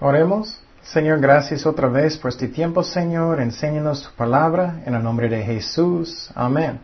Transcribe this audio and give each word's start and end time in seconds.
Oremos. 0.00 0.60
Señor, 0.82 1.20
gracias 1.20 1.64
otra 1.64 1.88
vez 1.88 2.18
por 2.18 2.30
este 2.30 2.48
tiempo, 2.48 2.82
Señor. 2.82 3.40
Enséñanos 3.40 4.02
tu 4.02 4.10
palabra 4.14 4.82
en 4.84 4.94
el 4.94 5.02
nombre 5.02 5.26
de 5.26 5.42
Jesús. 5.42 6.30
Amén. 6.34 6.78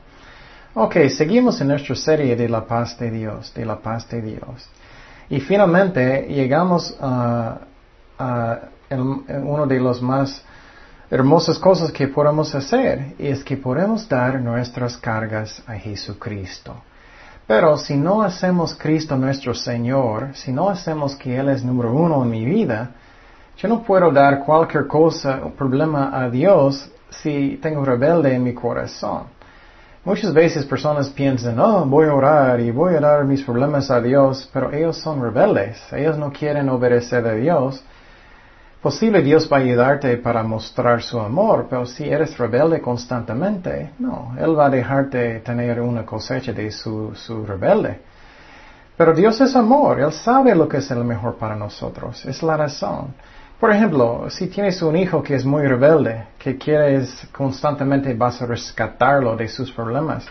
Ok, 0.73 0.97
seguimos 1.11 1.61
en 1.61 1.69
nuestra 1.69 1.95
serie 1.95 2.35
de 2.35 2.49
la 2.49 2.67
paz 2.67 2.99
de 2.99 3.11
Dios, 3.11 3.53
de 3.53 3.67
la 3.67 3.77
paz 3.77 4.09
de 4.09 4.23
Dios. 4.23 4.67
Y 5.29 5.41
finalmente 5.41 6.27
llegamos 6.27 6.97
a, 7.03 7.59
a 8.19 8.59
uno 8.91 9.67
de 9.67 9.79
los 9.79 10.01
más 10.01 10.43
hermosas 11.11 11.59
cosas 11.59 11.93
que 11.93 12.09
podemos 12.09 12.55
hacer 12.55 13.15
y 13.19 13.27
es 13.27 13.45
que 13.45 13.59
podemos 13.59 14.09
dar 14.09 14.41
nuestras 14.41 14.97
cargas 14.97 15.63
a 15.67 15.75
Jesucristo. 15.75 16.77
Pero 17.47 17.77
si 17.77 17.95
no 17.95 18.23
hacemos 18.23 18.75
Cristo 18.75 19.19
nuestro 19.19 19.53
Señor, 19.53 20.31
si 20.33 20.51
no 20.51 20.71
hacemos 20.71 21.15
que 21.15 21.37
Él 21.37 21.51
es 21.51 21.63
número 21.63 21.93
uno 21.93 22.23
en 22.23 22.31
mi 22.31 22.45
vida, 22.47 22.93
yo 23.57 23.69
no 23.69 23.83
puedo 23.83 24.11
dar 24.11 24.41
cualquier 24.45 24.87
cosa 24.87 25.41
o 25.45 25.51
problema 25.51 26.11
a 26.13 26.29
Dios 26.29 26.91
si 27.11 27.59
tengo 27.63 27.85
rebelde 27.85 28.35
en 28.35 28.43
mi 28.43 28.55
corazón. 28.55 29.25
Muchas 30.05 30.33
veces 30.33 30.67
personas 30.67 31.11
piensan, 31.11 31.61
oh, 31.61 31.87
voy 31.87 32.09
a 32.09 32.15
orar 32.15 32.59
y 32.59 32.73
voy 32.73 32.97
a 32.97 33.01
dar 33.01 33.25
mis 33.25 33.43
problemas 33.45 33.89
a 33.89 34.01
Dios, 34.01 34.51
pero 34.53 34.73
ellos 34.73 34.97
son 34.97 35.23
rebeldes, 35.23 35.81
ellos 35.93 36.19
no 36.19 36.33
quieren 36.33 36.69
obedecer 36.69 37.25
a 37.25 37.35
Dios. 37.35 37.85
Posible 38.83 39.23
Dios 39.23 39.49
va 39.49 39.59
a 39.59 39.61
ayudarte 39.61 40.17
para 40.17 40.43
mostrar 40.43 41.03
su 41.03 41.21
amor, 41.21 41.69
pero 41.71 41.87
si 41.87 42.09
eres 42.09 42.37
rebelde 42.37 42.81
constantemente, 42.81 43.93
no, 44.01 44.35
Él 44.41 44.59
va 44.59 44.67
a 44.67 44.71
dejarte 44.71 45.39
tener 45.39 45.81
una 45.81 46.05
cosecha 46.05 46.53
de 46.53 46.73
su, 46.73 47.13
su 47.15 47.47
rebelde. 47.47 48.01
Pero 48.97 49.15
Dios 49.15 49.41
es 49.41 49.55
amor, 49.55 50.01
Él 50.01 50.13
sabe 50.13 50.53
lo 50.57 50.67
que 50.69 50.79
es 50.79 50.91
el 50.91 51.05
mejor 51.05 51.37
para 51.37 51.55
nosotros, 51.55 52.27
es 52.27 52.43
la 52.43 52.57
razón. 52.57 53.15
Por 53.63 53.71
ejemplo, 53.71 54.27
si 54.29 54.49
tienes 54.49 54.83
un 54.83 54.97
hijo 54.97 55.23
que 55.23 55.37
es 55.37 55.45
muy 55.45 55.65
rebelde, 55.65 56.25
que 56.37 56.59
quieres 56.59 57.29
constantemente 57.31 58.13
vas 58.13 58.43
a 58.43 58.47
rescatarlo 58.47 59.37
de 59.37 59.47
sus 59.47 59.71
problemas, 59.71 60.27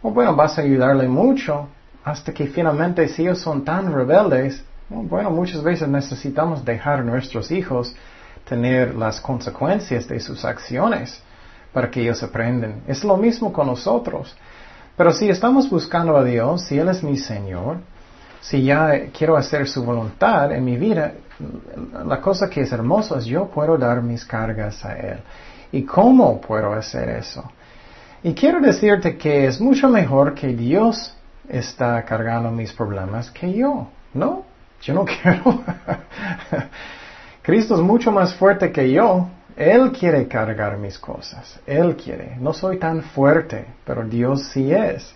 o 0.00 0.10
bueno, 0.10 0.34
vas 0.34 0.56
a 0.56 0.62
ayudarle 0.62 1.06
mucho 1.06 1.68
hasta 2.02 2.32
que 2.32 2.46
finalmente 2.46 3.06
si 3.08 3.20
ellos 3.20 3.40
son 3.40 3.66
tan 3.66 3.92
rebeldes, 3.92 4.64
bueno, 4.88 5.30
muchas 5.30 5.62
veces 5.62 5.88
necesitamos 5.88 6.64
dejar 6.64 7.00
a 7.00 7.02
nuestros 7.02 7.50
hijos 7.50 7.94
tener 8.48 8.94
las 8.94 9.20
consecuencias 9.20 10.08
de 10.08 10.18
sus 10.18 10.42
acciones 10.46 11.22
para 11.70 11.90
que 11.90 12.00
ellos 12.00 12.22
aprendan. 12.22 12.80
Es 12.86 13.04
lo 13.04 13.18
mismo 13.18 13.52
con 13.52 13.66
nosotros. 13.66 14.34
Pero 14.96 15.12
si 15.12 15.28
estamos 15.28 15.68
buscando 15.68 16.16
a 16.16 16.24
Dios, 16.24 16.62
si 16.62 16.78
Él 16.78 16.88
es 16.88 17.02
mi 17.02 17.18
Señor, 17.18 17.76
si 18.40 18.62
ya 18.62 19.08
quiero 19.16 19.36
hacer 19.36 19.68
su 19.68 19.84
voluntad 19.84 20.50
en 20.52 20.64
mi 20.64 20.78
vida, 20.78 21.12
la 22.04 22.20
cosa 22.20 22.48
que 22.48 22.62
es 22.62 22.72
hermosa 22.72 23.18
es 23.18 23.24
yo 23.24 23.46
puedo 23.46 23.76
dar 23.76 24.02
mis 24.02 24.24
cargas 24.24 24.84
a 24.84 24.94
Él. 24.94 25.18
¿Y 25.72 25.82
cómo 25.84 26.40
puedo 26.40 26.72
hacer 26.72 27.08
eso? 27.08 27.50
Y 28.22 28.34
quiero 28.34 28.60
decirte 28.60 29.16
que 29.16 29.46
es 29.46 29.60
mucho 29.60 29.88
mejor 29.88 30.34
que 30.34 30.48
Dios 30.48 31.16
está 31.48 32.02
cargando 32.04 32.50
mis 32.50 32.72
problemas 32.72 33.30
que 33.30 33.52
yo, 33.52 33.88
¿no? 34.14 34.44
Yo 34.80 34.94
no 34.94 35.04
quiero. 35.22 35.62
Cristo 37.42 37.74
es 37.74 37.80
mucho 37.80 38.12
más 38.12 38.34
fuerte 38.34 38.72
que 38.72 38.90
yo. 38.90 39.28
Él 39.56 39.92
quiere 39.92 40.26
cargar 40.26 40.78
mis 40.78 40.98
cosas. 40.98 41.60
Él 41.66 41.96
quiere. 41.96 42.36
No 42.40 42.52
soy 42.52 42.78
tan 42.78 43.02
fuerte, 43.02 43.66
pero 43.84 44.04
Dios 44.04 44.44
sí 44.52 44.72
es. 44.72 45.14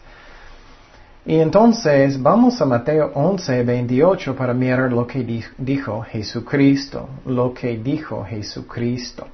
Y 1.28 1.40
entonces 1.40 2.22
vamos 2.22 2.58
a 2.62 2.64
Mateo 2.64 3.12
11, 3.12 3.62
28 3.62 4.34
para 4.34 4.54
mirar 4.54 4.90
lo 4.90 5.06
que 5.06 5.22
dijo 5.58 6.00
Jesucristo, 6.00 7.06
lo 7.26 7.52
que 7.52 7.76
dijo 7.76 8.24
Jesucristo. 8.24 9.26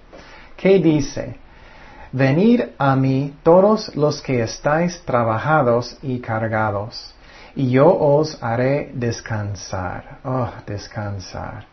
¿Qué 0.57 0.81
dice? 0.81 1.37
Venid 2.11 2.63
a 2.79 2.97
mí 2.97 3.37
todos 3.45 3.95
los 3.95 4.21
que 4.21 4.43
estáis 4.43 5.01
trabajados 5.05 5.97
y 6.03 6.19
cargados, 6.19 7.15
y 7.55 7.71
yo 7.71 7.87
os 7.97 8.43
haré 8.43 8.91
descansar. 8.93 10.19
Oh, 10.25 10.51
descansar. 10.67 11.65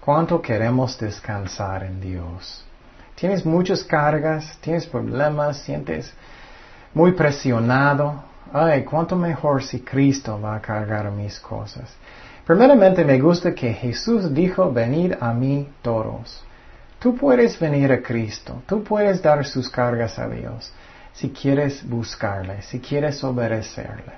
¿Cuánto 0.00 0.40
queremos 0.40 0.98
descansar 0.98 1.84
en 1.84 2.00
Dios? 2.00 2.64
Tienes 3.14 3.44
muchas 3.44 3.84
cargas, 3.84 4.56
tienes 4.62 4.86
problemas, 4.86 5.58
sientes 5.58 6.14
muy 6.94 7.12
presionado, 7.12 8.24
ay, 8.52 8.84
cuánto 8.84 9.16
mejor 9.16 9.62
si 9.62 9.80
Cristo 9.80 10.40
va 10.40 10.56
a 10.56 10.60
cargar 10.60 11.10
mis 11.10 11.38
cosas. 11.40 11.94
Primeramente 12.46 13.04
me 13.04 13.18
gusta 13.18 13.54
que 13.54 13.72
Jesús 13.72 14.32
dijo, 14.32 14.72
venid 14.72 15.14
a 15.20 15.32
mí 15.32 15.68
todos. 15.82 16.44
Tú 16.98 17.16
puedes 17.16 17.58
venir 17.58 17.92
a 17.92 18.02
Cristo, 18.02 18.62
tú 18.66 18.82
puedes 18.82 19.20
dar 19.20 19.44
sus 19.44 19.68
cargas 19.68 20.18
a 20.18 20.28
Dios, 20.28 20.72
si 21.12 21.30
quieres 21.30 21.86
buscarle, 21.88 22.62
si 22.62 22.80
quieres 22.80 23.22
obedecerle. 23.22 24.12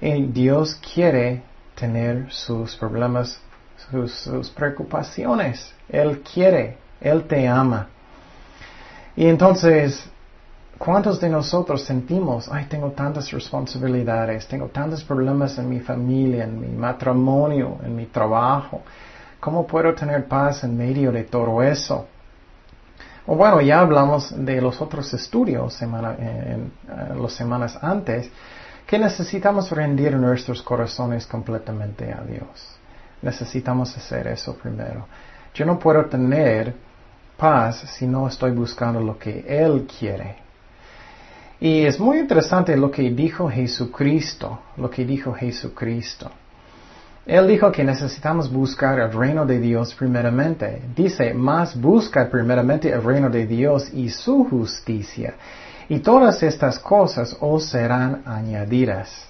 Y 0.00 0.26
Dios 0.26 0.74
quiere 0.94 1.42
tener 1.74 2.32
sus 2.32 2.76
problemas, 2.76 3.40
sus, 3.90 4.12
sus 4.12 4.50
preocupaciones. 4.50 5.72
Él 5.88 6.22
quiere, 6.22 6.78
Él 7.00 7.24
te 7.24 7.46
ama. 7.46 7.88
Y 9.14 9.26
entonces 9.26 10.08
¿Cuántos 10.78 11.18
de 11.20 11.30
nosotros 11.30 11.82
sentimos, 11.82 12.50
ay, 12.52 12.66
tengo 12.66 12.90
tantas 12.90 13.30
responsabilidades, 13.30 14.46
tengo 14.46 14.66
tantos 14.66 15.02
problemas 15.02 15.56
en 15.58 15.70
mi 15.70 15.80
familia, 15.80 16.44
en 16.44 16.60
mi 16.60 16.68
matrimonio, 16.68 17.78
en 17.82 17.96
mi 17.96 18.06
trabajo? 18.06 18.82
¿Cómo 19.40 19.66
puedo 19.66 19.94
tener 19.94 20.26
paz 20.28 20.64
en 20.64 20.76
medio 20.76 21.10
de 21.12 21.24
todo 21.24 21.62
eso? 21.62 22.06
O 23.26 23.34
bueno, 23.34 23.60
ya 23.62 23.80
hablamos 23.80 24.32
de 24.36 24.60
los 24.60 24.80
otros 24.82 25.12
estudios 25.14 25.72
semana, 25.72 26.14
en, 26.18 26.72
las 27.20 27.32
semanas 27.32 27.78
antes, 27.82 28.30
que 28.86 28.98
necesitamos 28.98 29.70
rendir 29.70 30.14
nuestros 30.16 30.62
corazones 30.62 31.26
completamente 31.26 32.12
a 32.12 32.20
Dios. 32.20 32.76
Necesitamos 33.22 33.96
hacer 33.96 34.28
eso 34.28 34.54
primero. 34.56 35.06
Yo 35.54 35.64
no 35.64 35.78
puedo 35.78 36.04
tener 36.04 36.74
paz 37.36 37.78
si 37.96 38.06
no 38.06 38.28
estoy 38.28 38.50
buscando 38.50 39.00
lo 39.00 39.18
que 39.18 39.44
Él 39.48 39.86
quiere. 39.98 40.45
Y 41.60 41.86
es 41.86 41.98
muy 41.98 42.18
interesante 42.18 42.76
lo 42.76 42.90
que 42.90 43.10
dijo 43.10 43.48
Jesucristo, 43.48 44.60
lo 44.76 44.90
que 44.90 45.04
dijo 45.04 45.32
Jesucristo. 45.32 46.30
Él 47.24 47.48
dijo 47.48 47.72
que 47.72 47.82
necesitamos 47.82 48.52
buscar 48.52 49.00
el 49.00 49.12
reino 49.12 49.44
de 49.44 49.58
Dios 49.58 49.94
primeramente. 49.94 50.82
Dice, 50.94 51.34
más 51.34 51.78
busca 51.78 52.28
primeramente 52.30 52.90
el 52.90 53.02
reino 53.02 53.28
de 53.30 53.46
Dios 53.46 53.92
y 53.92 54.10
su 54.10 54.44
justicia. 54.44 55.34
Y 55.88 55.98
todas 56.00 56.42
estas 56.42 56.78
cosas 56.78 57.36
os 57.40 57.64
serán 57.64 58.22
añadidas. 58.26 59.26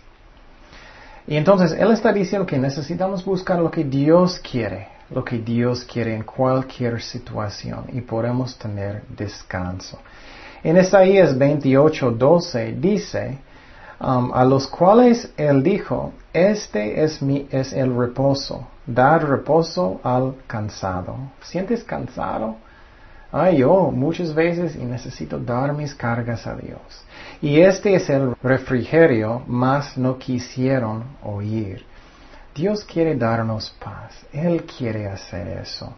Y 1.27 1.37
entonces 1.37 1.73
Él 1.73 1.91
está 1.91 2.13
diciendo 2.13 2.47
que 2.47 2.59
necesitamos 2.59 3.25
buscar 3.25 3.59
lo 3.59 3.71
que 3.71 3.85
Dios 3.85 4.39
quiere, 4.41 4.89
lo 5.11 5.25
que 5.25 5.39
Dios 5.39 5.85
quiere 5.85 6.15
en 6.15 6.23
cualquier 6.23 7.01
situación 7.01 7.87
y 7.93 8.01
podemos 8.03 8.59
tener 8.59 9.05
descanso. 9.09 9.99
En 10.67 10.77
Isaías 10.77 11.39
28, 11.39 12.11
12 12.11 12.73
dice, 12.81 13.39
um, 14.01 14.33
a 14.35 14.45
los 14.45 14.67
cuales 14.67 15.33
él 15.37 15.63
dijo, 15.63 16.13
este 16.33 17.05
es, 17.05 17.23
mi, 17.23 17.47
es 17.53 17.73
el 17.73 17.97
reposo, 17.97 18.67
dar 18.85 19.29
reposo 19.29 20.01
al 20.03 20.35
cansado. 20.49 21.19
¿Sientes 21.41 21.85
cansado? 21.85 22.57
Ay, 23.31 23.59
yo 23.59 23.93
muchas 23.93 24.35
veces 24.35 24.75
y 24.75 24.85
necesito 24.85 25.39
dar 25.39 25.73
mis 25.73 25.95
cargas 25.95 26.49
a 26.49 26.57
Dios. 26.57 26.81
Y 27.41 27.61
este 27.61 27.95
es 27.95 28.11
el 28.11 28.35
refrigerio, 28.43 29.43
más 29.47 29.97
no 29.97 30.19
quisieron 30.19 31.05
oír. 31.23 31.87
Dios 32.57 32.83
quiere 32.83 33.15
darnos 33.15 33.71
paz. 33.79 34.15
Él 34.33 34.65
quiere 34.65 35.07
hacer 35.07 35.47
eso. 35.63 35.95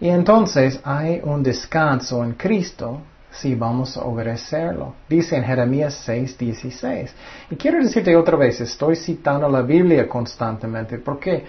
Y 0.00 0.08
entonces 0.08 0.80
hay 0.82 1.20
un 1.22 1.44
descanso 1.44 2.24
en 2.24 2.32
Cristo 2.32 3.00
si 3.34 3.54
vamos 3.54 3.96
a 3.96 4.02
obedecerlo. 4.04 4.94
Dice 5.08 5.36
en 5.36 5.44
Jeremías 5.44 5.94
6, 6.04 6.38
16. 6.38 7.14
Y 7.50 7.56
quiero 7.56 7.78
decirte 7.78 8.14
otra 8.16 8.36
vez, 8.36 8.60
estoy 8.60 8.96
citando 8.96 9.48
la 9.48 9.62
Biblia 9.62 10.08
constantemente 10.08 10.98
porque 10.98 11.44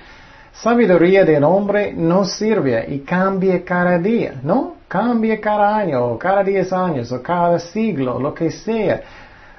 sabiduría 0.52 1.24
del 1.24 1.44
hombre 1.44 1.94
no 1.94 2.26
sirve 2.26 2.86
y 2.88 3.00
cambia 3.00 3.64
cada 3.64 4.00
día, 4.00 4.40
¿no? 4.44 4.76
Cambia 4.88 5.40
cada 5.42 5.78
año, 5.78 6.06
o 6.06 6.18
cada 6.18 6.44
diez 6.44 6.72
años, 6.72 7.12
o 7.12 7.22
cada 7.22 7.60
siglo, 7.60 8.20
lo 8.20 8.34
que 8.34 8.52
sea. 8.52 9.02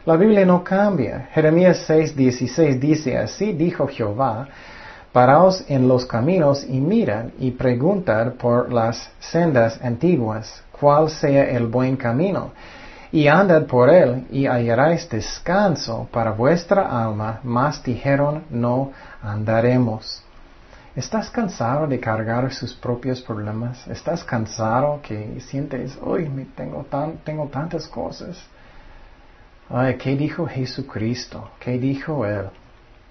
La 0.04 0.16
Biblia 0.16 0.46
no 0.46 0.62
cambia. 0.62 1.28
Jeremías 1.32 1.84
6, 1.86 2.16
16 2.16 2.80
dice, 2.80 3.18
así 3.18 3.52
dijo 3.52 3.86
Jehová, 3.88 4.48
Paraos 5.16 5.64
en 5.68 5.88
los 5.88 6.04
caminos 6.04 6.62
y 6.68 6.78
mirad 6.78 7.28
y 7.38 7.52
preguntad 7.52 8.34
por 8.34 8.70
las 8.70 9.10
sendas 9.18 9.80
antiguas, 9.82 10.62
cuál 10.80 11.10
sea 11.10 11.44
el 11.50 11.66
buen 11.66 11.96
camino, 11.96 12.52
y 13.12 13.28
andad 13.28 13.66
por 13.66 13.88
él 13.88 14.26
y 14.30 14.46
hallaréis 14.46 15.08
descanso 15.08 16.08
para 16.12 16.32
vuestra 16.32 16.82
alma, 17.04 17.40
mas 17.42 17.82
dijeron 17.82 18.44
no 18.50 18.92
andaremos. 19.22 20.22
¿Estás 20.94 21.28
cansado 21.28 21.86
de 21.86 22.00
cargar 22.00 22.50
sus 22.52 22.72
propios 22.72 23.20
problemas? 23.20 23.86
¿Estás 23.86 24.24
cansado 24.24 25.00
que 25.02 25.40
sientes, 25.40 25.98
hoy 26.02 26.28
tengo, 26.56 26.84
tan, 26.84 27.18
tengo 27.18 27.48
tantas 27.48 27.86
cosas? 27.86 28.42
Ay, 29.68 29.96
¿qué 29.96 30.16
dijo 30.16 30.46
Jesucristo? 30.46 31.50
¿Qué 31.60 31.72
dijo 31.78 32.24
Él? 32.24 32.46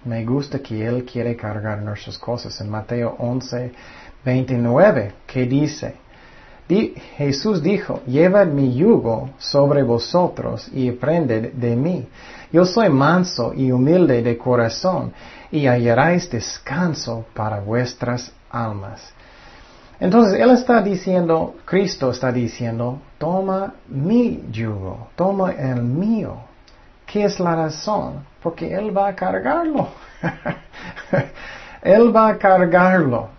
Me 0.04 0.26
gusta 0.26 0.60
que 0.60 0.86
Él 0.86 1.06
quiere 1.06 1.36
cargar 1.36 1.82
nuestras 1.82 2.18
cosas. 2.18 2.60
En 2.60 2.70
Mateo 2.70 3.16
11, 3.20 3.72
29, 4.24 5.14
¿qué 5.28 5.46
dice? 5.46 5.96
Jesús 6.68 7.62
dijo, 7.62 8.02
llevad 8.08 8.48
mi 8.48 8.74
yugo 8.74 9.30
sobre 9.38 9.84
vosotros 9.84 10.68
y 10.74 10.90
aprended 10.90 11.54
de 11.54 11.76
mí. 11.76 12.08
Yo 12.52 12.66
soy 12.66 12.90
manso 12.90 13.54
y 13.54 13.72
humilde 13.72 14.24
de 14.24 14.38
corazón 14.38 15.14
y 15.52 15.68
hallaréis 15.68 16.30
descanso 16.30 17.26
para 17.34 17.60
vuestras 17.60 18.32
almas. 18.50 19.14
Entonces 20.00 20.40
Él 20.40 20.52
está 20.52 20.82
diciendo, 20.82 21.56
Cristo 21.66 22.10
está 22.10 22.32
diciendo, 22.32 23.00
toma 23.18 23.76
mi 23.88 24.44
yugo, 24.52 25.10
toma 25.16 25.52
el 25.52 25.84
mío. 25.84 26.38
¿Qué 27.06 27.26
es 27.26 27.40
la 27.40 27.56
razón? 27.56 28.26
Porque 28.42 28.74
Él 28.74 28.96
va 28.96 29.10
a 29.10 29.16
cargarlo. 29.16 29.90
él 31.86 32.14
va 32.14 32.30
a 32.30 32.38
cargarlo. 32.38 33.30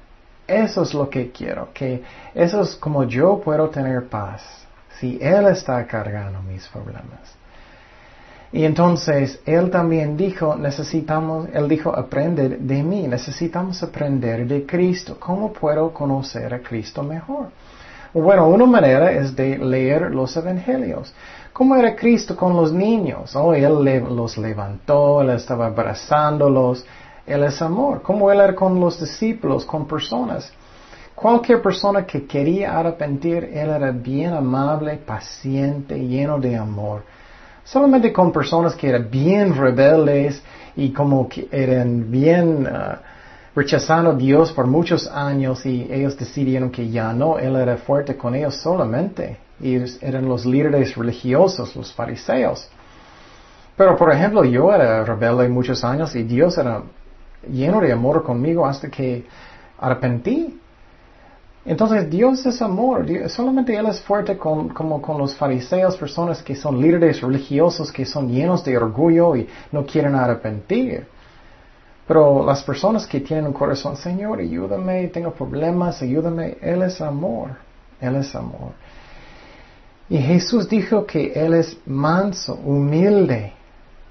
Eso 0.47 0.83
es 0.83 0.95
lo 0.95 1.11
que 1.11 1.31
quiero, 1.33 1.69
que 1.75 2.03
eso 2.35 2.63
es 2.63 2.77
como 2.77 3.05
yo 3.05 3.41
puedo 3.41 3.69
tener 3.69 4.07
paz, 4.09 4.43
si 4.99 5.19
Él 5.21 5.47
está 5.47 5.85
cargando 5.87 6.41
mis 6.43 6.67
problemas. 6.69 7.37
Y 8.53 8.65
entonces 8.65 9.41
Él 9.45 9.71
también 9.71 10.17
dijo, 10.17 10.55
necesitamos, 10.55 11.49
Él 11.53 11.69
dijo, 11.69 11.95
aprender 11.95 12.59
de 12.59 12.83
mí, 12.83 13.09
necesitamos 13.09 13.83
aprender 13.83 14.47
de 14.47 14.65
Cristo. 14.65 15.17
¿Cómo 15.19 15.53
puedo 15.53 15.93
conocer 15.93 16.55
a 16.55 16.61
Cristo 16.61 17.03
mejor? 17.03 17.49
Bueno, 18.15 18.49
una 18.49 18.65
manera 18.65 19.13
es 19.13 19.35
de 19.37 19.59
leer 19.59 20.11
los 20.11 20.35
evangelios. 20.37 21.13
¿Cómo 21.53 21.77
era 21.77 21.95
Cristo 21.97 22.37
con 22.37 22.57
los 22.57 22.73
niños? 22.73 23.35
Oh, 23.35 23.53
Él 23.53 23.85
los 24.15 24.39
levantó, 24.39 25.21
Él 25.21 25.31
estaba 25.31 25.67
abrazándolos, 25.67 26.87
él 27.27 27.43
es 27.43 27.61
amor. 27.61 28.03
Como 28.03 28.31
Él 28.31 28.41
era 28.41 28.55
con 28.55 28.79
los 28.79 29.01
discípulos, 29.01 29.65
con 29.65 29.87
personas. 29.87 30.53
Cualquier 31.15 31.61
persona 31.61 32.07
que 32.07 32.27
quería 32.27 32.79
arrepentir, 32.79 33.45
Él 33.45 33.71
era 33.71 33.91
bien 33.91 34.33
amable, 34.33 34.97
paciente, 34.99 35.99
lleno 35.99 36.39
de 36.39 36.57
amor. 36.57 37.03
Solamente 37.65 38.13
con 38.13 38.31
personas 38.31 38.77
que 38.77 38.89
eran 38.89 39.11
bien 39.11 39.57
rebeldes 39.57 40.41
y 40.77 40.93
como 40.93 41.29
que 41.29 41.49
eran 41.51 42.11
bien 42.11 42.65
uh, 42.65 42.97
rechazando 43.57 44.11
a 44.11 44.15
Dios 44.15 44.53
por 44.53 44.67
muchos 44.67 45.09
años 45.09 45.67
y 45.67 45.89
ellos 45.91 46.17
decidieron 46.17 46.71
que 46.71 46.89
ya 46.89 47.13
no, 47.13 47.39
Él 47.39 47.57
era 47.57 47.77
fuerte 47.77 48.17
con 48.17 48.37
ellos 48.37 48.55
solamente. 48.57 49.39
Y 49.59 49.77
eran 50.03 50.29
los 50.29 50.45
líderes 50.45 50.95
religiosos, 50.95 51.75
los 51.75 51.93
fariseos. 51.93 52.69
Pero 53.75 53.97
por 53.97 54.13
ejemplo, 54.13 54.45
yo 54.45 54.73
era 54.73 55.03
rebelde 55.03 55.49
muchos 55.49 55.83
años 55.83 56.15
y 56.15 56.23
Dios 56.23 56.57
era 56.59 56.83
lleno 57.51 57.81
de 57.81 57.93
amor 57.93 58.23
conmigo 58.23 58.67
hasta 58.67 58.89
que 58.89 59.25
arrepentí. 59.79 60.61
Entonces 61.65 62.09
Dios 62.09 62.47
es 62.47 62.63
amor, 62.63 63.07
solamente 63.29 63.77
Él 63.77 63.87
es 63.87 64.01
fuerte 64.01 64.39
con, 64.39 64.69
como 64.69 65.03
con 65.03 65.19
los 65.19 65.35
fariseos, 65.35 65.97
personas 65.97 66.41
que 66.43 66.55
son 66.55 66.81
líderes 66.81 67.21
religiosos, 67.21 67.91
que 67.91 68.05
son 68.05 68.29
llenos 68.29 68.65
de 68.65 68.77
orgullo 68.77 69.35
y 69.35 69.49
no 69.73 69.85
quieren 69.85 70.15
arrepentir. 70.15 71.07
Pero 72.07 72.47
las 72.47 72.63
personas 72.63 73.05
que 73.05 73.19
tienen 73.19 73.47
un 73.47 73.53
corazón, 73.53 73.97
Señor, 73.97 74.39
ayúdame, 74.39 75.09
tengo 75.09 75.33
problemas, 75.33 76.01
ayúdame, 76.03 76.57
Él 76.61 76.83
es 76.83 77.01
amor, 77.01 77.57
Él 78.01 78.15
es 78.15 78.33
amor. 78.37 78.73
Y 80.09 80.19
Jesús 80.19 80.69
dijo 80.69 81.05
que 81.05 81.33
Él 81.35 81.55
es 81.55 81.77
manso, 81.85 82.55
humilde. 82.55 83.53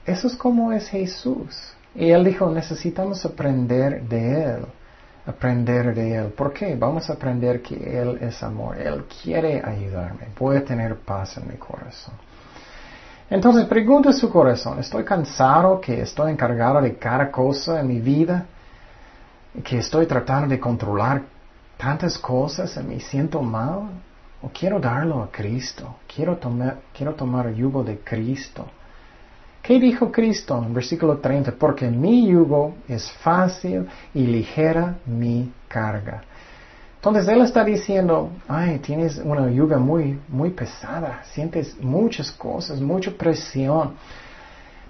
Eso 0.05 0.27
es 0.27 0.35
como 0.35 0.73
es 0.73 0.89
Jesús. 0.89 1.73
Y 1.95 2.11
él 2.11 2.25
dijo, 2.25 2.49
necesitamos 2.49 3.25
aprender 3.25 4.03
de 4.03 4.43
Él, 4.43 4.65
aprender 5.25 5.95
de 5.95 6.15
Él. 6.15 6.25
¿Por 6.27 6.51
qué? 6.51 6.75
Vamos 6.75 7.09
a 7.09 7.13
aprender 7.13 7.61
que 7.61 7.75
Él 7.75 8.17
es 8.21 8.43
amor, 8.43 8.77
Él 8.77 9.05
quiere 9.23 9.61
ayudarme, 9.63 10.27
voy 10.37 10.59
tener 10.61 10.97
paz 10.97 11.37
en 11.37 11.47
mi 11.47 11.55
corazón. 11.55 12.13
Entonces 13.29 13.65
pregunta 13.65 14.11
su 14.11 14.29
corazón, 14.29 14.79
¿estoy 14.79 15.03
cansado 15.03 15.81
que 15.81 16.01
estoy 16.01 16.31
encargado 16.31 16.81
de 16.81 16.95
cada 16.97 17.31
cosa 17.31 17.79
en 17.79 17.87
mi 17.87 17.99
vida? 17.99 18.45
¿Que 19.63 19.77
estoy 19.77 20.05
tratando 20.05 20.49
de 20.49 20.59
controlar 20.59 21.23
tantas 21.77 22.19
cosas 22.19 22.77
me 22.83 22.99
siento 22.99 23.41
mal? 23.41 23.89
¿O 24.43 24.49
quiero 24.49 24.79
darlo 24.79 25.23
a 25.23 25.31
Cristo? 25.31 25.95
Quiero 26.13 26.37
tomar, 26.37 26.77
quiero 26.95 27.15
tomar 27.15 27.51
yugo 27.53 27.83
de 27.83 27.99
Cristo. 27.99 28.67
¿Qué 29.65 29.79
dijo 29.79 30.11
Cristo 30.11 30.63
en 30.63 30.75
versículo 30.75 31.17
30? 31.17 31.53
Porque 31.53 31.89
mi 31.89 32.27
yugo 32.27 32.75
es 32.87 33.11
fácil 33.11 33.87
y 34.13 34.27
ligera 34.27 34.97
mi 35.07 35.51
carga. 35.67 36.21
Entonces 36.97 37.27
Él 37.27 37.41
está 37.41 37.63
diciendo, 37.63 38.29
ay, 38.47 38.77
tienes 38.77 39.17
una 39.17 39.49
yuga 39.49 39.79
muy, 39.79 40.19
muy 40.27 40.51
pesada, 40.51 41.23
sientes 41.33 41.75
muchas 41.81 42.31
cosas, 42.31 42.79
mucha 42.79 43.09
presión, 43.09 43.95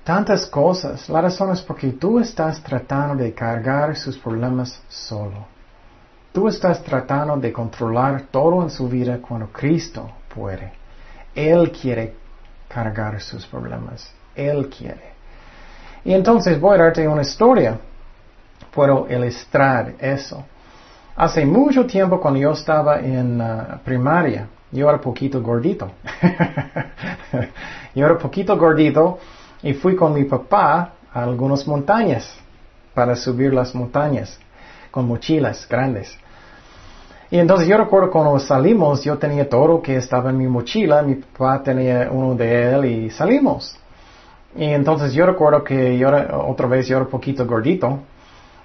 tantas 0.04 0.46
cosas. 0.46 1.08
La 1.08 1.22
razón 1.22 1.54
es 1.54 1.62
porque 1.62 1.94
tú 1.94 2.20
estás 2.20 2.62
tratando 2.62 3.24
de 3.24 3.34
cargar 3.34 3.96
sus 3.96 4.18
problemas 4.18 4.82
solo. 4.90 5.46
Tú 6.34 6.50
estás 6.50 6.84
tratando 6.84 7.38
de 7.38 7.54
controlar 7.54 8.24
todo 8.24 8.62
en 8.62 8.70
su 8.70 8.90
vida 8.90 9.20
cuando 9.22 9.48
Cristo 9.54 10.12
puede. 10.34 10.74
Él 11.34 11.72
quiere 11.72 12.14
cargar 12.68 13.22
sus 13.22 13.46
problemas. 13.46 14.15
Él 14.36 14.70
quiere. 14.70 15.14
Y 16.04 16.14
entonces 16.14 16.60
voy 16.60 16.76
a 16.76 16.84
darte 16.84 17.08
una 17.08 17.24
historia. 17.24 17.80
Puedo 18.72 19.08
ilustrar 19.10 19.94
eso. 20.00 20.44
Hace 21.16 21.46
mucho 21.46 21.86
tiempo 21.86 22.20
cuando 22.20 22.40
yo 22.40 22.52
estaba 22.52 23.00
en 23.00 23.40
uh, 23.40 23.78
primaria, 23.84 24.48
yo 24.72 24.90
era 24.90 25.00
poquito 25.00 25.42
gordito. 25.42 25.92
yo 27.96 28.06
era 28.06 28.18
poquito 28.18 28.58
gordito 28.58 29.20
y 29.64 29.74
fui 29.74 29.96
con 29.96 30.14
mi 30.14 30.26
papá 30.26 30.94
a 31.14 31.24
algunas 31.24 31.66
montañas 31.66 32.38
para 32.94 33.16
subir 33.16 33.54
las 33.54 33.74
montañas 33.74 34.38
con 34.92 35.08
mochilas 35.08 35.68
grandes. 35.68 36.18
Y 37.32 37.40
entonces 37.40 37.68
yo 37.68 37.78
recuerdo 37.78 38.12
cuando 38.12 38.38
salimos, 38.40 39.04
yo 39.04 39.18
tenía 39.18 39.50
todo 39.50 39.82
que 39.82 39.96
estaba 39.96 40.30
en 40.30 40.38
mi 40.38 40.48
mochila, 40.48 41.02
mi 41.02 41.16
papá 41.16 41.64
tenía 41.64 42.10
uno 42.12 42.36
de 42.36 42.74
él 42.74 42.86
y 42.86 43.10
salimos. 43.10 43.78
Y 44.56 44.66
entonces 44.66 45.14
yo 45.14 45.26
recuerdo 45.26 45.64
que 45.64 45.98
yo 45.98 46.10
otra 46.48 46.68
vez 46.68 46.88
yo 46.88 46.96
era 46.96 47.06
un 47.06 47.12
poquito 47.12 47.46
gordito 47.46 48.00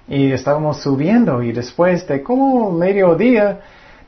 y 0.07 0.31
estábamos 0.31 0.81
subiendo 0.81 1.43
y 1.43 1.51
después 1.51 2.07
de 2.07 2.23
como 2.23 2.71
medio 2.71 3.15
día 3.15 3.59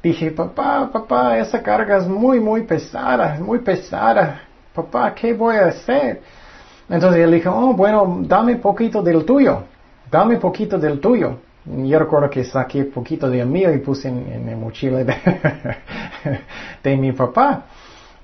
dije, 0.02 0.32
papá, 0.32 0.90
papá, 0.92 1.38
esa 1.40 1.62
carga 1.62 1.98
es 1.98 2.08
muy, 2.08 2.40
muy 2.40 2.64
pesada, 2.64 3.38
muy 3.40 3.60
pesada. 3.60 4.42
Papá, 4.74 5.14
¿qué 5.14 5.34
voy 5.34 5.56
a 5.56 5.68
hacer? 5.68 6.22
Entonces 6.90 7.22
él 7.22 7.32
dijo, 7.32 7.52
oh, 7.52 7.74
bueno, 7.74 8.20
dame 8.22 8.56
poquito 8.56 9.02
del 9.02 9.26
tuyo, 9.26 9.64
dame 10.10 10.38
poquito 10.38 10.78
del 10.78 11.00
tuyo. 11.00 11.38
Yo 11.66 12.00
recuerdo 12.00 12.30
que 12.30 12.44
saqué 12.44 12.84
poquito 12.84 13.30
de 13.30 13.46
mío 13.46 13.74
y 13.74 13.78
puse 13.78 14.10
en, 14.10 14.46
la 14.46 14.56
mochila 14.56 15.04
de, 15.04 15.16
de 16.84 16.98
mi 16.98 17.14
papá. 17.14 17.66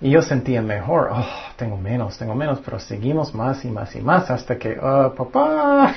Y 0.01 0.11
yo 0.11 0.21
sentía 0.21 0.61
mejor, 0.61 1.09
oh, 1.11 1.25
tengo 1.57 1.75
menos, 1.75 2.17
tengo 2.17 2.33
menos, 2.33 2.61
pero 2.63 2.79
seguimos 2.79 3.35
más 3.35 3.65
y 3.65 3.69
más 3.69 3.93
y 3.97 4.01
más 4.01 4.31
hasta 4.31 4.57
que, 4.57 4.79
oh, 4.79 5.13
papá, 5.13 5.93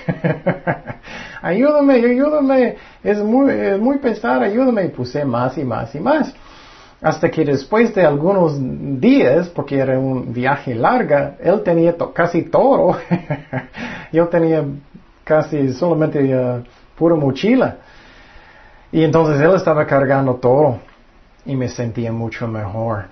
ayúdame, 1.43 1.95
ayúdame, 1.95 2.77
es 3.05 3.23
muy, 3.23 3.53
es 3.53 3.79
muy 3.79 3.99
pesado, 3.99 4.43
ayúdame. 4.43 4.87
Y 4.87 4.89
puse 4.89 5.25
más 5.25 5.57
y 5.57 5.65
más 5.65 5.95
y 5.95 6.01
más. 6.01 6.35
Hasta 7.01 7.31
que 7.31 7.45
después 7.45 7.95
de 7.95 8.05
algunos 8.05 8.57
días, 9.01 9.49
porque 9.49 9.79
era 9.79 9.99
un 9.99 10.33
viaje 10.33 10.75
larga, 10.75 11.37
él 11.41 11.63
tenía 11.63 11.95
casi 12.13 12.43
todo. 12.43 12.97
yo 14.13 14.27
tenía 14.29 14.65
casi 15.23 15.73
solamente 15.73 16.19
uh, 16.35 16.63
pura 16.97 17.15
mochila. 17.15 17.77
Y 18.91 19.05
entonces 19.05 19.41
él 19.41 19.55
estaba 19.55 19.87
cargando 19.87 20.35
todo 20.35 20.79
y 21.47 21.55
me 21.55 21.69
sentía 21.69 22.13
mucho 22.13 22.49
mejor. 22.49 23.07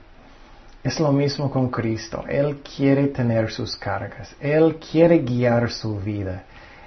Es 0.82 0.98
lo 0.98 1.12
mismo 1.12 1.50
con 1.50 1.68
Cristo. 1.68 2.24
Él 2.26 2.62
quiere 2.76 3.08
tener 3.08 3.50
sus 3.50 3.76
cargas. 3.76 4.34
Él 4.40 4.78
quiere 4.78 5.18
guiar 5.18 5.70
su 5.70 5.98
vida. 6.00 6.44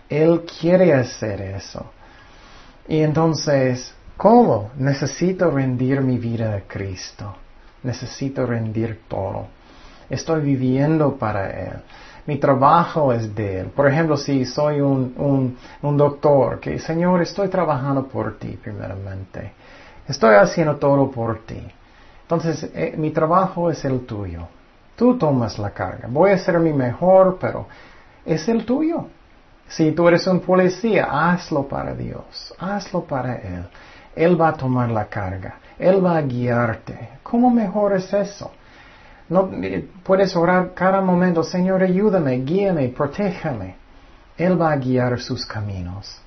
Él 0.10 0.46
quiere 0.60 0.94
hacer 0.94 1.42
eso. 1.42 1.86
Y 2.88 3.00
entonces, 3.02 3.94
¿cómo? 4.18 4.72
Necesito 4.78 5.52
rendir 5.52 6.02
mi 6.02 6.18
vida 6.18 6.56
a 6.56 6.62
Cristo. 6.62 7.36
Necesito 7.84 8.46
rendir 8.46 9.02
todo. 9.08 9.48
Estoy 10.10 10.42
viviendo 10.42 11.16
para 11.16 11.50
Él. 11.50 11.74
mi 12.26 12.38
trabajo 12.38 13.14
es 13.14 13.36
de 13.36 13.60
Él. 13.60 13.68
Por 13.68 13.88
ejemplo, 13.88 14.18
si 14.18 14.46
soy 14.46 14.82
un, 14.82 15.58
un, 15.82 15.98
doctor, 15.98 16.60
que 16.60 16.80
Señor, 16.80 17.22
estoy 17.22 17.48
trabajando 17.48 18.08
por 18.08 18.38
ti 18.40 18.58
primeramente. 18.62 19.54
Estoy 20.08 20.36
haciendo 20.36 20.78
todo 20.78 21.12
por 21.12 21.46
ti. 21.46 21.62
Entonces, 22.34 22.72
eh, 22.74 22.96
mi 22.98 23.12
trabajo 23.12 23.70
es 23.70 23.86
el 23.86 24.08
tuyo. 24.08 24.48
Tú 24.96 25.18
tomas 25.20 25.60
la 25.60 25.70
carga. 25.70 26.08
Voy 26.10 26.32
a 26.32 26.38
ser 26.40 26.60
mi 26.60 26.74
mejor, 26.74 27.38
pero 27.40 27.68
es 28.26 28.48
el 28.50 28.66
tuyo. 28.66 29.06
Si 29.68 29.92
tú 29.92 30.08
eres 30.08 30.26
un 30.26 30.40
policía, 30.40 31.08
hazlo 31.12 31.68
para 31.68 31.94
Dios. 31.94 32.54
Hazlo 32.58 33.04
para 33.04 33.36
Él. 33.36 33.66
Él 34.16 34.40
va 34.40 34.50
a 34.50 34.54
tomar 34.54 34.90
la 34.90 35.06
carga. 35.06 35.60
Él 35.78 36.04
va 36.04 36.18
a 36.18 36.22
guiarte. 36.24 37.10
¿Cómo 37.22 37.52
mejor 37.52 37.94
es 37.94 38.12
eso? 38.12 38.52
No, 39.30 39.50
puedes 40.04 40.36
orar 40.36 40.74
cada 40.74 41.02
momento, 41.02 41.44
Señor, 41.44 41.84
ayúdame, 41.84 42.38
guíame, 42.40 42.90
protéjame. 42.90 43.76
Él 44.38 44.60
va 44.60 44.72
a 44.72 44.78
guiar 44.78 45.20
sus 45.20 45.46
caminos. 45.46 46.20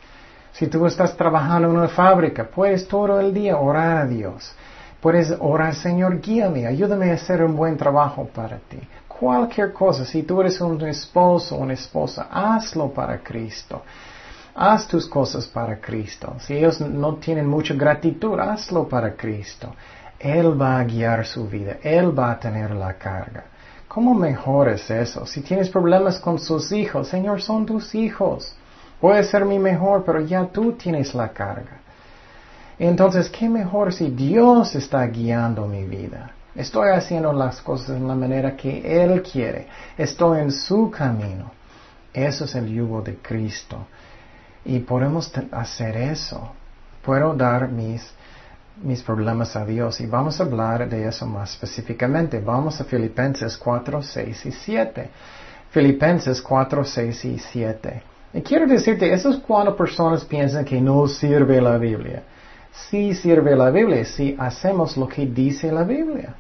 Si 0.52 0.68
tú 0.68 0.86
estás 0.86 1.16
trabajando 1.16 1.68
en 1.68 1.76
una 1.76 1.88
fábrica, 1.88 2.44
puedes 2.44 2.86
todo 2.86 3.18
el 3.18 3.34
día 3.34 3.56
orar 3.56 3.98
a 3.98 4.06
Dios. 4.06 4.54
Puedes 5.00 5.32
orar, 5.38 5.74
Señor, 5.74 6.20
guíame, 6.20 6.66
ayúdame 6.66 7.10
a 7.10 7.14
hacer 7.14 7.42
un 7.42 7.56
buen 7.56 7.76
trabajo 7.76 8.28
para 8.34 8.58
ti. 8.58 8.78
Cualquier 9.06 9.72
cosa, 9.72 10.04
si 10.04 10.22
tú 10.22 10.40
eres 10.40 10.60
un 10.60 10.80
esposo 10.86 11.56
o 11.56 11.60
una 11.60 11.74
esposa, 11.74 12.28
hazlo 12.30 12.92
para 12.92 13.18
Cristo. 13.18 13.82
Haz 14.54 14.86
tus 14.86 15.06
cosas 15.06 15.46
para 15.46 15.80
Cristo. 15.80 16.34
Si 16.38 16.54
ellos 16.54 16.80
no 16.80 17.16
tienen 17.16 17.46
mucha 17.46 17.74
gratitud, 17.74 18.38
hazlo 18.38 18.88
para 18.88 19.14
Cristo. 19.14 19.74
Él 20.18 20.60
va 20.60 20.78
a 20.78 20.84
guiar 20.84 21.26
su 21.26 21.46
vida. 21.46 21.76
Él 21.82 22.18
va 22.18 22.32
a 22.32 22.40
tener 22.40 22.70
la 22.70 22.94
carga. 22.94 23.44
¿Cómo 23.86 24.14
mejor 24.14 24.68
es 24.68 24.90
eso? 24.90 25.26
Si 25.26 25.42
tienes 25.42 25.68
problemas 25.68 26.18
con 26.18 26.38
sus 26.38 26.72
hijos, 26.72 27.08
Señor, 27.08 27.40
son 27.40 27.64
tus 27.64 27.94
hijos. 27.94 28.54
Puede 29.00 29.24
ser 29.24 29.44
mi 29.44 29.58
mejor, 29.58 30.04
pero 30.04 30.20
ya 30.20 30.46
tú 30.46 30.72
tienes 30.72 31.14
la 31.14 31.28
carga. 31.28 31.80
Entonces, 32.78 33.30
¿qué 33.30 33.48
mejor 33.48 33.92
si 33.92 34.10
Dios 34.10 34.74
está 34.74 35.06
guiando 35.06 35.66
mi 35.66 35.84
vida? 35.84 36.32
Estoy 36.54 36.90
haciendo 36.90 37.32
las 37.32 37.60
cosas 37.60 38.00
de 38.00 38.06
la 38.06 38.14
manera 38.14 38.56
que 38.56 39.02
Él 39.02 39.22
quiere. 39.22 39.66
Estoy 39.96 40.40
en 40.40 40.52
su 40.52 40.90
camino. 40.90 41.52
Eso 42.12 42.44
es 42.44 42.54
el 42.54 42.66
yugo 42.66 43.02
de 43.02 43.16
Cristo. 43.16 43.86
Y 44.64 44.78
podemos 44.80 45.30
hacer 45.52 45.96
eso. 45.96 46.52
Puedo 47.02 47.34
dar 47.34 47.68
mis, 47.68 48.10
mis 48.82 49.02
problemas 49.02 49.54
a 49.54 49.64
Dios. 49.64 50.00
Y 50.00 50.06
vamos 50.06 50.40
a 50.40 50.44
hablar 50.44 50.88
de 50.88 51.06
eso 51.06 51.26
más 51.26 51.52
específicamente. 51.52 52.40
Vamos 52.40 52.80
a 52.80 52.84
Filipenses 52.84 53.56
4, 53.56 54.02
6 54.02 54.46
y 54.46 54.52
7. 54.52 55.10
Filipenses 55.70 56.40
4, 56.40 56.84
6 56.84 57.24
y 57.26 57.38
7. 57.38 58.02
Y 58.32 58.40
quiero 58.40 58.66
decirte, 58.66 59.12
eso 59.12 59.30
es 59.30 59.36
cuando 59.36 59.76
personas 59.76 60.24
piensan 60.24 60.64
que 60.64 60.80
no 60.80 61.06
sirve 61.06 61.60
la 61.60 61.76
Biblia. 61.76 62.22
Sí 62.88 63.14
sirve 63.14 63.56
la 63.56 63.70
Biblia 63.70 64.04
si 64.04 64.36
hacemos 64.38 64.96
lo 64.96 65.08
que 65.08 65.26
dice 65.26 65.72
la 65.72 65.84
Biblia. 65.84 66.34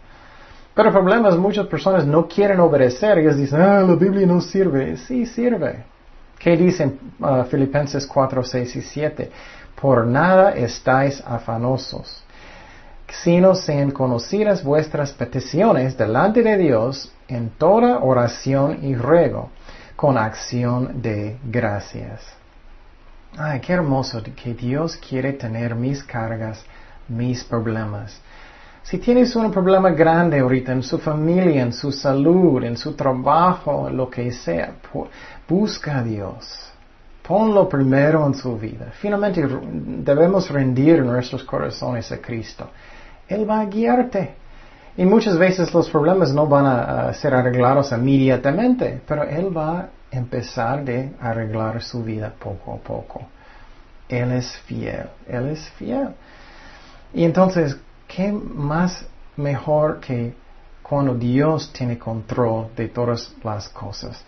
Pero 0.74 0.88
el 0.88 0.94
problema 0.94 1.30
es 1.30 1.36
muchas 1.36 1.66
personas 1.66 2.06
no 2.06 2.28
quieren 2.28 2.60
obedecer. 2.60 3.18
Ellos 3.18 3.36
dicen, 3.36 3.60
ah, 3.62 3.80
la 3.80 3.94
Biblia 3.94 4.26
no 4.26 4.42
sirve. 4.42 4.96
Sí 4.98 5.24
sirve. 5.24 5.84
¿Qué 6.38 6.56
dicen 6.56 6.98
uh, 7.18 7.44
Filipenses 7.44 8.06
4, 8.06 8.44
6 8.44 8.76
y 8.76 8.82
7? 8.82 9.30
Por 9.80 10.06
nada 10.06 10.50
estáis 10.50 11.22
afanosos, 11.26 12.22
sino 13.08 13.54
sean 13.54 13.90
conocidas 13.90 14.62
vuestras 14.62 15.12
peticiones 15.12 15.96
delante 15.96 16.42
de 16.42 16.58
Dios 16.58 17.10
en 17.28 17.50
toda 17.50 17.98
oración 18.00 18.84
y 18.84 18.94
ruego, 18.94 19.50
con 19.96 20.18
acción 20.18 21.00
de 21.00 21.38
gracias. 21.44 22.36
Ay, 23.38 23.60
qué 23.60 23.72
hermoso 23.72 24.22
que 24.22 24.54
Dios 24.54 24.96
quiere 24.96 25.32
tener 25.34 25.74
mis 25.74 26.02
cargas, 26.02 26.64
mis 27.08 27.44
problemas. 27.44 28.20
Si 28.82 28.98
tienes 28.98 29.34
un 29.34 29.50
problema 29.50 29.90
grande 29.90 30.38
ahorita 30.38 30.72
en 30.72 30.82
su 30.82 30.98
familia, 30.98 31.62
en 31.62 31.72
su 31.72 31.90
salud, 31.90 32.62
en 32.62 32.76
su 32.76 32.94
trabajo, 32.94 33.90
lo 33.90 34.08
que 34.08 34.30
sea, 34.30 34.74
busca 35.48 35.98
a 35.98 36.02
Dios. 36.02 36.72
Ponlo 37.26 37.68
primero 37.68 38.24
en 38.24 38.34
su 38.34 38.56
vida. 38.56 38.92
Finalmente 39.00 39.44
debemos 39.44 40.48
rendir 40.48 41.02
nuestros 41.02 41.42
corazones 41.42 42.12
a 42.12 42.18
Cristo. 42.18 42.70
Él 43.26 43.48
va 43.48 43.60
a 43.60 43.66
guiarte. 43.66 44.36
Y 44.96 45.04
muchas 45.04 45.36
veces 45.36 45.74
los 45.74 45.90
problemas 45.90 46.32
no 46.32 46.46
van 46.46 46.66
a, 46.66 47.12
ser 47.12 47.34
arreglados 47.34 47.90
inmediatamente, 47.90 49.00
pero 49.06 49.24
Él 49.24 49.54
va 49.54 49.88
empezar 50.18 50.84
de 50.84 51.12
arreglar 51.20 51.82
su 51.82 52.02
vida 52.02 52.32
poco 52.38 52.74
a 52.74 52.76
poco. 52.76 53.26
Él 54.08 54.32
es 54.32 54.56
fiel, 54.66 55.08
Él 55.26 55.48
es 55.48 55.68
fiel. 55.70 56.08
Y 57.12 57.24
entonces, 57.24 57.76
¿qué 58.06 58.32
más 58.32 59.04
mejor 59.36 60.00
que 60.00 60.34
cuando 60.82 61.14
Dios 61.14 61.72
tiene 61.72 61.98
control 61.98 62.68
de 62.76 62.88
todas 62.88 63.32
las 63.42 63.68
cosas? 63.68 64.22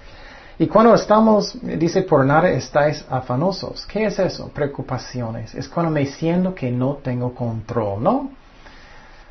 Y 0.58 0.66
cuando 0.66 0.94
estamos, 0.94 1.56
dice, 1.62 2.02
por 2.02 2.24
nada 2.24 2.50
estáis 2.50 3.04
afanosos. 3.08 3.86
¿Qué 3.86 4.06
es 4.06 4.18
eso? 4.18 4.48
Preocupaciones. 4.48 5.54
Es 5.54 5.68
cuando 5.68 5.92
me 5.92 6.04
siento 6.06 6.52
que 6.52 6.70
no 6.72 6.94
tengo 6.94 7.32
control, 7.32 8.02
¿no? 8.02 8.30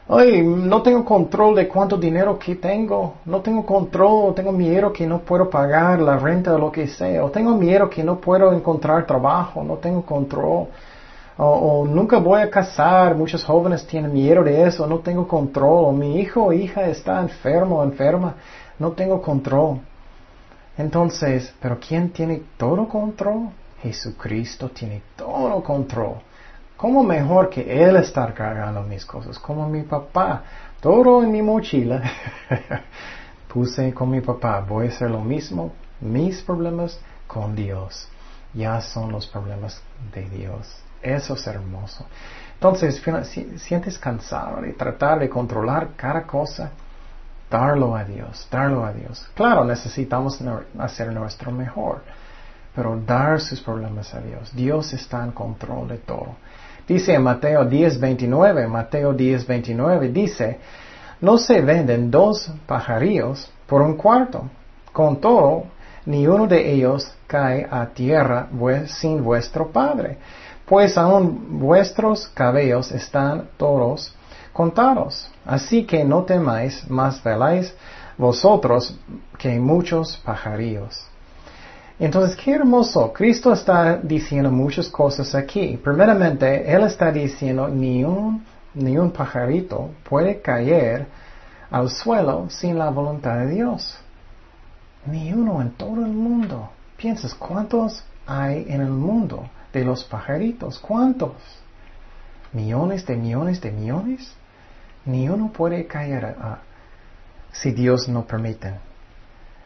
Ay, 0.09 0.41
no 0.41 0.81
tengo 0.81 1.03
control 1.03 1.55
de 1.55 1.67
cuánto 1.67 1.97
dinero 1.97 2.39
que 2.39 2.55
tengo. 2.55 3.15
No 3.25 3.41
tengo 3.41 3.65
control, 3.65 4.33
tengo 4.33 4.53
miedo 4.53 4.93
que 4.93 5.05
no 5.05 5.19
puedo 5.19 5.49
pagar 5.49 5.99
la 5.99 6.17
renta 6.17 6.55
o 6.55 6.57
lo 6.57 6.71
que 6.71 6.87
sea. 6.87 7.25
O 7.25 7.29
tengo 7.29 7.53
miedo 7.55 7.89
que 7.89 8.03
no 8.03 8.21
puedo 8.21 8.53
encontrar 8.53 9.05
trabajo. 9.05 9.63
No 9.65 9.75
tengo 9.75 10.05
control. 10.05 10.67
O, 11.37 11.85
nunca 11.85 12.19
voy 12.19 12.41
a 12.41 12.49
casar. 12.49 13.15
Muchos 13.15 13.43
jóvenes 13.43 13.85
tienen 13.85 14.13
miedo 14.13 14.43
de 14.45 14.63
eso. 14.65 14.87
No 14.87 14.99
tengo 14.99 15.27
control. 15.27 15.93
Mi 15.93 16.21
hijo 16.21 16.45
o 16.45 16.53
hija 16.53 16.87
está 16.87 17.19
enfermo 17.19 17.79
o 17.79 17.83
enferma. 17.83 18.35
No 18.79 18.91
tengo 18.91 19.21
control. 19.21 19.79
Entonces, 20.77 21.53
¿pero 21.59 21.79
quién 21.85 22.11
tiene 22.11 22.43
todo 22.55 22.87
control? 22.87 23.49
Jesucristo 23.81 24.69
tiene 24.69 25.01
todo 25.17 25.61
control. 25.61 26.15
¿Cómo 26.77 27.03
mejor 27.03 27.49
que 27.49 27.83
Él 27.83 27.95
estar 27.97 28.33
cargando 28.35 28.83
mis 28.83 29.03
cosas? 29.05 29.39
Como 29.39 29.67
mi 29.67 29.81
papá. 29.81 30.43
Todo 30.79 31.23
en 31.23 31.31
mi 31.31 31.41
mochila. 31.41 32.03
Puse 33.51 33.93
con 33.93 34.11
mi 34.11 34.21
papá. 34.21 34.59
Voy 34.61 34.85
a 34.85 34.89
hacer 34.89 35.09
lo 35.09 35.21
mismo. 35.21 35.73
Mis 35.99 36.41
problemas 36.43 36.99
con 37.25 37.55
Dios. 37.55 38.07
Ya 38.53 38.79
son 38.79 39.11
los 39.11 39.25
problemas 39.25 39.81
de 40.13 40.29
Dios. 40.29 40.81
Eso 41.01 41.33
es 41.33 41.47
hermoso. 41.47 42.05
Entonces, 42.53 43.01
si 43.23 43.59
sientes 43.59 43.97
cansado 43.97 44.61
de 44.61 44.73
tratar 44.73 45.19
de 45.19 45.29
controlar 45.29 45.89
cada 45.95 46.23
cosa, 46.23 46.71
darlo 47.49 47.95
a 47.95 48.03
Dios, 48.03 48.47
darlo 48.51 48.85
a 48.85 48.93
Dios. 48.93 49.27
Claro, 49.35 49.63
necesitamos 49.63 50.39
hacer 50.79 51.13
nuestro 51.13 51.51
mejor, 51.51 52.03
pero 52.75 52.99
dar 52.99 53.39
sus 53.39 53.61
problemas 53.61 54.13
a 54.13 54.21
Dios. 54.21 54.55
Dios 54.55 54.93
está 54.93 55.23
en 55.23 55.31
control 55.31 55.87
de 55.87 55.97
todo. 55.97 56.35
Dice 56.87 57.13
en 57.13 57.23
Mateo 57.23 57.65
10:29, 57.65 58.67
Mateo 58.67 59.13
10:29 59.13 60.11
dice, 60.11 60.59
no 61.19 61.37
se 61.37 61.61
venden 61.61 62.11
dos 62.11 62.49
pajarillos 62.65 63.51
por 63.65 63.81
un 63.81 63.97
cuarto. 63.97 64.49
Con 64.93 65.19
todo, 65.19 65.65
ni 66.05 66.25
uno 66.27 66.47
de 66.47 66.71
ellos 66.71 67.11
cae 67.27 67.67
a 67.69 67.87
tierra 67.87 68.47
sin 68.87 69.23
vuestro 69.23 69.67
Padre, 69.67 70.17
pues 70.65 70.97
aún 70.97 71.59
vuestros 71.59 72.27
cabellos 72.29 72.91
están 72.91 73.49
todos 73.57 74.15
contados. 74.53 75.29
Así 75.45 75.85
que 75.85 76.03
no 76.03 76.23
temáis, 76.23 76.89
más 76.89 77.21
veláis 77.23 77.75
vosotros 78.17 78.97
que 79.37 79.59
muchos 79.59 80.17
pajarillos. 80.17 81.05
Entonces, 81.99 82.35
qué 82.35 82.53
hermoso. 82.53 83.11
Cristo 83.11 83.53
está 83.53 83.97
diciendo 83.97 84.51
muchas 84.51 84.87
cosas 84.87 85.33
aquí. 85.33 85.77
Primeramente, 85.83 86.71
Él 86.71 86.83
está 86.83 87.11
diciendo, 87.11 87.67
ni 87.67 88.03
un, 88.03 88.43
ni 88.75 88.97
un 88.97 89.11
pajarito 89.11 89.89
puede 90.07 90.39
caer 90.41 91.07
al 91.71 91.89
suelo 91.89 92.49
sin 92.49 92.77
la 92.77 92.89
voluntad 92.89 93.37
de 93.39 93.47
Dios. 93.47 93.97
Ni 95.07 95.33
uno 95.33 95.61
en 95.61 95.71
todo 95.71 96.05
el 96.05 96.11
mundo. 96.11 96.69
Piensas, 96.97 97.33
¿cuántos 97.33 98.03
hay 98.27 98.65
en 98.69 98.81
el 98.81 98.91
mundo 98.91 99.49
de 99.73 99.83
los 99.83 100.03
pajaritos? 100.03 100.79
¿Cuántos? 100.79 101.33
¿Millones 102.53 103.05
de 103.05 103.15
millones 103.15 103.59
de 103.59 103.71
millones? 103.71 104.33
Ni 105.05 105.29
uno 105.29 105.51
puede 105.51 105.87
caer 105.87 106.35
si 107.51 107.71
Dios 107.71 108.07
no 108.07 108.25
permite. 108.25 108.86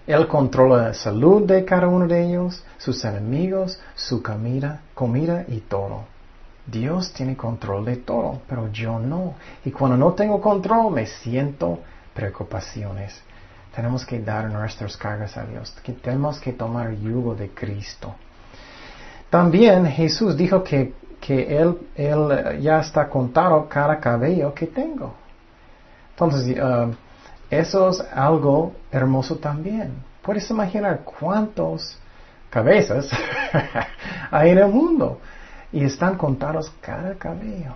Él 0.08 0.27
controla 0.27 0.88
la 0.88 0.93
salud 0.93 1.46
de 1.46 1.63
cada 1.63 1.88
uno 1.88 2.08
de 2.08 2.27
ellos, 2.27 2.63
sus 2.77 3.03
enemigos, 3.05 3.79
su 3.96 4.24
comida, 4.24 4.81
comida 4.93 5.46
y 5.48 5.60
todo. 5.60 6.05
Dios 6.65 7.12
tiene 7.13 7.36
control 7.36 7.86
de 7.86 7.98
todo, 7.98 8.41
pero 8.48 8.72
yo 8.72 9.00
no. 9.00 9.36
Y 9.65 9.72
cuando 9.72 9.98
no 9.98 10.13
tengo 10.13 10.41
control 10.41 10.91
me 10.91 11.05
siento 11.05 11.79
preocupaciones. 12.13 13.22
Tenemos 13.75 14.05
que 14.05 14.20
dar 14.20 14.50
nuestras 14.50 14.98
cargas 14.98 15.38
a 15.38 15.46
Dios. 15.46 15.72
Que 15.84 15.93
tenemos 15.93 16.39
que 16.39 16.53
tomar 16.53 16.88
el 16.89 17.01
yugo 17.01 17.36
de 17.36 17.50
Cristo. 17.50 18.15
También 19.29 19.86
Jesús 19.86 20.36
dijo 20.36 20.63
que, 20.63 20.93
que 21.20 21.58
él, 21.58 21.77
él 21.96 22.60
ya 22.62 22.81
está 22.81 23.08
contado 23.08 23.67
cada 23.70 24.00
cabello 24.00 24.53
que 24.53 24.67
tengo. 24.67 25.13
Entonces, 26.12 26.58
uh, 26.58 26.93
eso 27.51 27.89
es 27.89 28.01
algo 28.13 28.74
hermoso 28.91 29.36
también. 29.36 29.93
Puedes 30.22 30.50
imaginar 30.50 31.01
cuántos 31.01 31.98
cabezas 32.50 33.10
hay 34.31 34.51
en 34.51 34.58
el 34.58 34.70
mundo 34.70 35.20
y 35.74 35.84
están 35.84 36.17
contados 36.17 36.72
cada 36.79 37.15
cabello, 37.15 37.74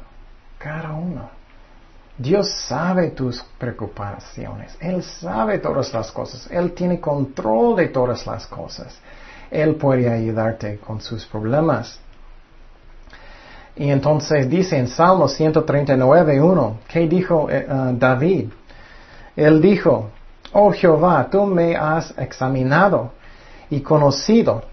cada 0.57 0.93
uno. 0.93 1.29
Dios 2.17 2.49
sabe 2.49 3.09
tus 3.09 3.43
preocupaciones, 3.57 4.77
Él 4.79 5.03
sabe 5.03 5.59
todas 5.59 5.93
las 5.93 6.09
cosas, 6.11 6.47
Él 6.49 6.71
tiene 6.71 7.01
control 7.01 7.75
de 7.75 7.87
todas 7.89 8.25
las 8.25 8.45
cosas, 8.45 8.97
Él 9.51 9.75
puede 9.75 10.09
ayudarte 10.09 10.77
con 10.77 11.01
sus 11.01 11.25
problemas. 11.25 11.99
Y 13.75 13.89
entonces 13.89 14.49
dice 14.49 14.77
en 14.77 14.87
Salmo 14.87 15.27
139, 15.27 16.39
1, 16.41 16.77
¿qué 16.87 17.07
dijo 17.09 17.49
eh, 17.49 17.67
uh, 17.69 17.91
David? 17.97 18.49
Él 19.35 19.61
dijo, 19.61 20.09
oh 20.53 20.71
Jehová, 20.71 21.27
tú 21.29 21.45
me 21.45 21.75
has 21.75 22.13
examinado 22.17 23.11
y 23.69 23.81
conocido. 23.81 24.63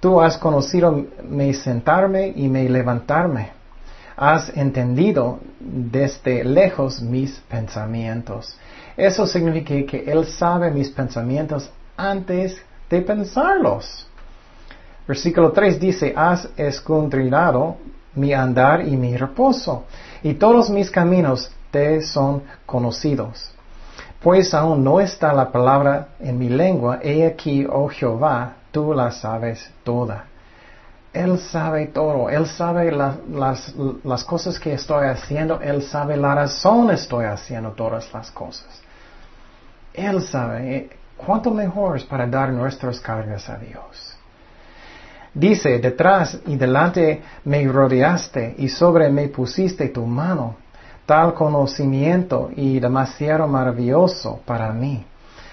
Tú 0.00 0.20
has 0.20 0.38
conocido 0.38 1.04
me 1.22 1.52
sentarme 1.54 2.32
y 2.34 2.48
me 2.48 2.68
levantarme. 2.68 3.50
Has 4.16 4.50
entendido 4.56 5.38
desde 5.60 6.44
lejos 6.44 7.00
mis 7.02 7.40
pensamientos. 7.48 8.56
Eso 8.96 9.26
significa 9.26 9.90
que 9.90 10.10
Él 10.10 10.26
sabe 10.26 10.70
mis 10.70 10.90
pensamientos 10.90 11.70
antes 11.96 12.60
de 12.90 13.00
pensarlos. 13.00 14.06
Versículo 15.06 15.52
3 15.52 15.80
dice, 15.80 16.12
has 16.16 16.48
escondrinado 16.56 17.76
mi 18.14 18.32
andar 18.32 18.86
y 18.86 18.96
mi 18.96 19.16
reposo, 19.16 19.84
y 20.22 20.34
todos 20.34 20.70
mis 20.70 20.90
caminos 20.90 21.50
te 21.70 22.02
son 22.02 22.42
conocidos. 22.66 23.52
Pues 24.22 24.54
aún 24.54 24.84
no 24.84 25.00
está 25.00 25.32
la 25.32 25.50
palabra 25.50 26.08
en 26.20 26.38
mi 26.38 26.48
lengua, 26.48 27.00
he 27.02 27.26
aquí, 27.26 27.66
oh 27.68 27.88
Jehová, 27.88 28.52
tú 28.70 28.94
la 28.94 29.10
sabes 29.10 29.68
toda. 29.82 30.26
Él 31.12 31.38
sabe 31.38 31.88
todo, 31.88 32.30
Él 32.30 32.46
sabe 32.46 32.92
las, 32.92 33.74
las 34.04 34.24
cosas 34.24 34.58
que 34.60 34.74
estoy 34.74 35.08
haciendo, 35.08 35.60
Él 35.60 35.82
sabe 35.82 36.16
la 36.16 36.36
razón 36.36 36.90
estoy 36.90 37.24
haciendo 37.24 37.72
todas 37.72 38.12
las 38.14 38.30
cosas. 38.30 38.80
Él 39.92 40.22
sabe 40.22 40.76
eh, 40.76 40.90
cuánto 41.16 41.50
mejor 41.50 41.96
es 41.96 42.04
para 42.04 42.26
dar 42.26 42.50
nuestras 42.50 43.00
cargas 43.00 43.48
a 43.50 43.58
Dios. 43.58 44.16
Dice, 45.34 45.78
detrás 45.80 46.38
y 46.46 46.56
delante 46.56 47.22
me 47.44 47.66
rodeaste 47.66 48.54
y 48.58 48.68
sobre 48.68 49.10
me 49.10 49.28
pusiste 49.28 49.88
tu 49.88 50.06
mano 50.06 50.61
tal 51.12 51.34
conocimiento 51.34 52.48
y 52.56 52.80
demasiado 52.80 53.46
maravilloso 53.46 54.40
para 54.46 54.72
mí. 54.72 55.04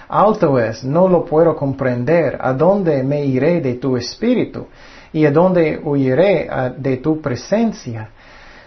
Alto 0.07 0.57
es, 0.57 0.85
no 0.85 1.09
lo 1.09 1.25
puedo 1.25 1.53
comprender, 1.53 2.37
¿a 2.39 2.53
dónde 2.53 3.03
me 3.03 3.25
iré 3.25 3.59
de 3.59 3.73
tu 3.73 3.97
espíritu? 3.97 4.67
¿Y 5.11 5.25
a 5.25 5.31
dónde 5.31 5.77
huiré 5.83 6.47
ah, 6.49 6.69
de 6.69 6.95
tu 6.95 7.19
presencia? 7.19 8.09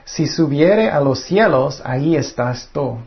Si 0.05 0.27
subiere 0.27 0.91
a 0.91 1.01
los 1.01 1.21
cielos, 1.21 1.81
ahí 1.83 2.15
estás 2.15 2.69
tú. 2.75 2.99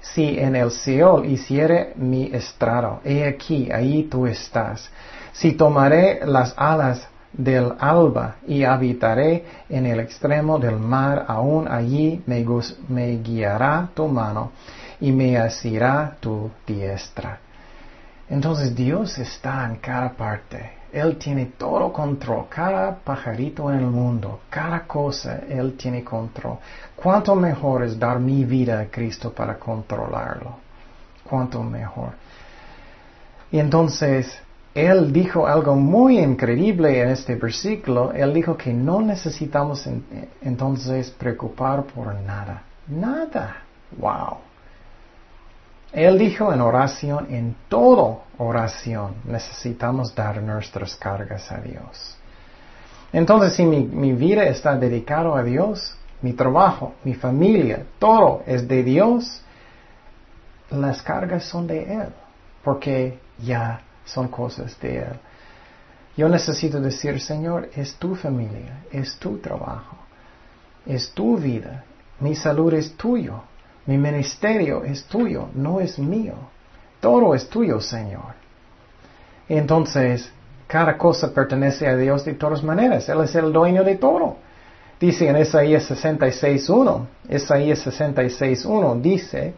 Si 0.00 0.38
en 0.38 0.56
el 0.56 0.70
cielo 0.70 1.22
hiciere 1.22 1.92
mi 1.96 2.30
estrado, 2.32 3.00
he 3.04 3.26
aquí, 3.26 3.70
ahí 3.70 4.04
tú 4.04 4.26
estás. 4.26 4.90
Si 5.32 5.52
tomaré 5.52 6.20
las 6.24 6.54
alas 6.56 7.06
del 7.36 7.72
alba 7.78 8.36
y 8.46 8.64
habitaré 8.64 9.44
en 9.68 9.86
el 9.86 10.00
extremo 10.00 10.58
del 10.58 10.78
mar, 10.78 11.24
aún 11.28 11.66
allí 11.68 12.22
me, 12.26 13.16
guiará 13.16 13.88
tu 13.94 14.06
mano 14.06 14.52
y 15.00 15.12
me 15.12 15.36
asirá 15.36 16.16
tu 16.20 16.50
diestra. 16.66 17.38
Entonces 18.28 18.74
Dios 18.74 19.18
está 19.18 19.66
en 19.66 19.76
cada 19.76 20.10
parte. 20.10 20.84
Él 20.92 21.16
tiene 21.16 21.46
todo 21.58 21.92
control, 21.92 22.46
cada 22.48 22.94
pajarito 22.94 23.70
en 23.72 23.80
el 23.80 23.86
mundo, 23.86 24.42
cada 24.48 24.86
cosa, 24.86 25.40
Él 25.48 25.76
tiene 25.76 26.04
control. 26.04 26.58
¿Cuánto 26.94 27.34
mejor 27.34 27.82
es 27.82 27.98
dar 27.98 28.20
mi 28.20 28.44
vida 28.44 28.78
a 28.78 28.86
Cristo 28.86 29.32
para 29.32 29.58
controlarlo? 29.58 30.56
¿Cuánto 31.24 31.64
mejor? 31.64 32.12
Y 33.50 33.58
entonces, 33.58 34.38
él 34.74 35.12
dijo 35.12 35.46
algo 35.46 35.76
muy 35.76 36.18
increíble 36.18 37.00
en 37.00 37.10
este 37.10 37.36
versículo. 37.36 38.12
Él 38.12 38.34
dijo 38.34 38.56
que 38.56 38.72
no 38.72 39.00
necesitamos 39.00 39.88
entonces 40.42 41.12
preocupar 41.12 41.84
por 41.84 42.12
nada. 42.12 42.62
Nada. 42.88 43.58
Wow. 43.96 44.38
Él 45.92 46.18
dijo 46.18 46.52
en 46.52 46.60
oración, 46.60 47.28
en 47.30 47.54
todo 47.68 48.22
oración, 48.38 49.14
necesitamos 49.24 50.12
dar 50.12 50.42
nuestras 50.42 50.96
cargas 50.96 51.52
a 51.52 51.58
Dios. 51.58 52.16
Entonces, 53.12 53.54
si 53.54 53.64
mi, 53.64 53.84
mi 53.84 54.12
vida 54.12 54.42
está 54.42 54.76
dedicada 54.76 55.38
a 55.38 55.44
Dios, 55.44 55.96
mi 56.20 56.32
trabajo, 56.32 56.94
mi 57.04 57.14
familia, 57.14 57.84
todo 58.00 58.42
es 58.44 58.66
de 58.66 58.82
Dios, 58.82 59.40
las 60.68 61.00
cargas 61.00 61.44
son 61.44 61.68
de 61.68 61.94
Él, 61.94 62.08
porque 62.64 63.20
ya 63.38 63.80
son 64.04 64.28
cosas 64.28 64.78
de 64.80 64.98
Él. 64.98 65.18
Yo 66.16 66.28
necesito 66.28 66.80
decir, 66.80 67.20
Señor, 67.20 67.70
es 67.74 67.94
tu 67.96 68.14
familia, 68.14 68.84
es 68.92 69.16
tu 69.16 69.38
trabajo, 69.38 69.96
es 70.86 71.10
tu 71.10 71.36
vida, 71.36 71.84
mi 72.20 72.36
salud 72.36 72.72
es 72.74 72.96
tuyo, 72.96 73.42
mi 73.86 73.98
ministerio 73.98 74.84
es 74.84 75.04
tuyo, 75.04 75.48
no 75.54 75.80
es 75.80 75.98
mío. 75.98 76.34
Todo 77.00 77.34
es 77.34 77.48
tuyo, 77.48 77.80
Señor. 77.80 78.34
Entonces, 79.48 80.30
cada 80.66 80.96
cosa 80.96 81.34
pertenece 81.34 81.86
a 81.86 81.96
Dios 81.96 82.24
de 82.24 82.32
todas 82.34 82.62
maneras. 82.62 83.08
Él 83.08 83.20
es 83.20 83.34
el 83.34 83.52
dueño 83.52 83.84
de 83.84 83.96
todo. 83.96 84.36
Dice 84.98 85.28
en 85.28 85.36
Isaías 85.36 85.90
66.1, 85.90 87.06
Isaías 87.28 87.86
66.1 87.86 89.00
dice, 89.02 89.54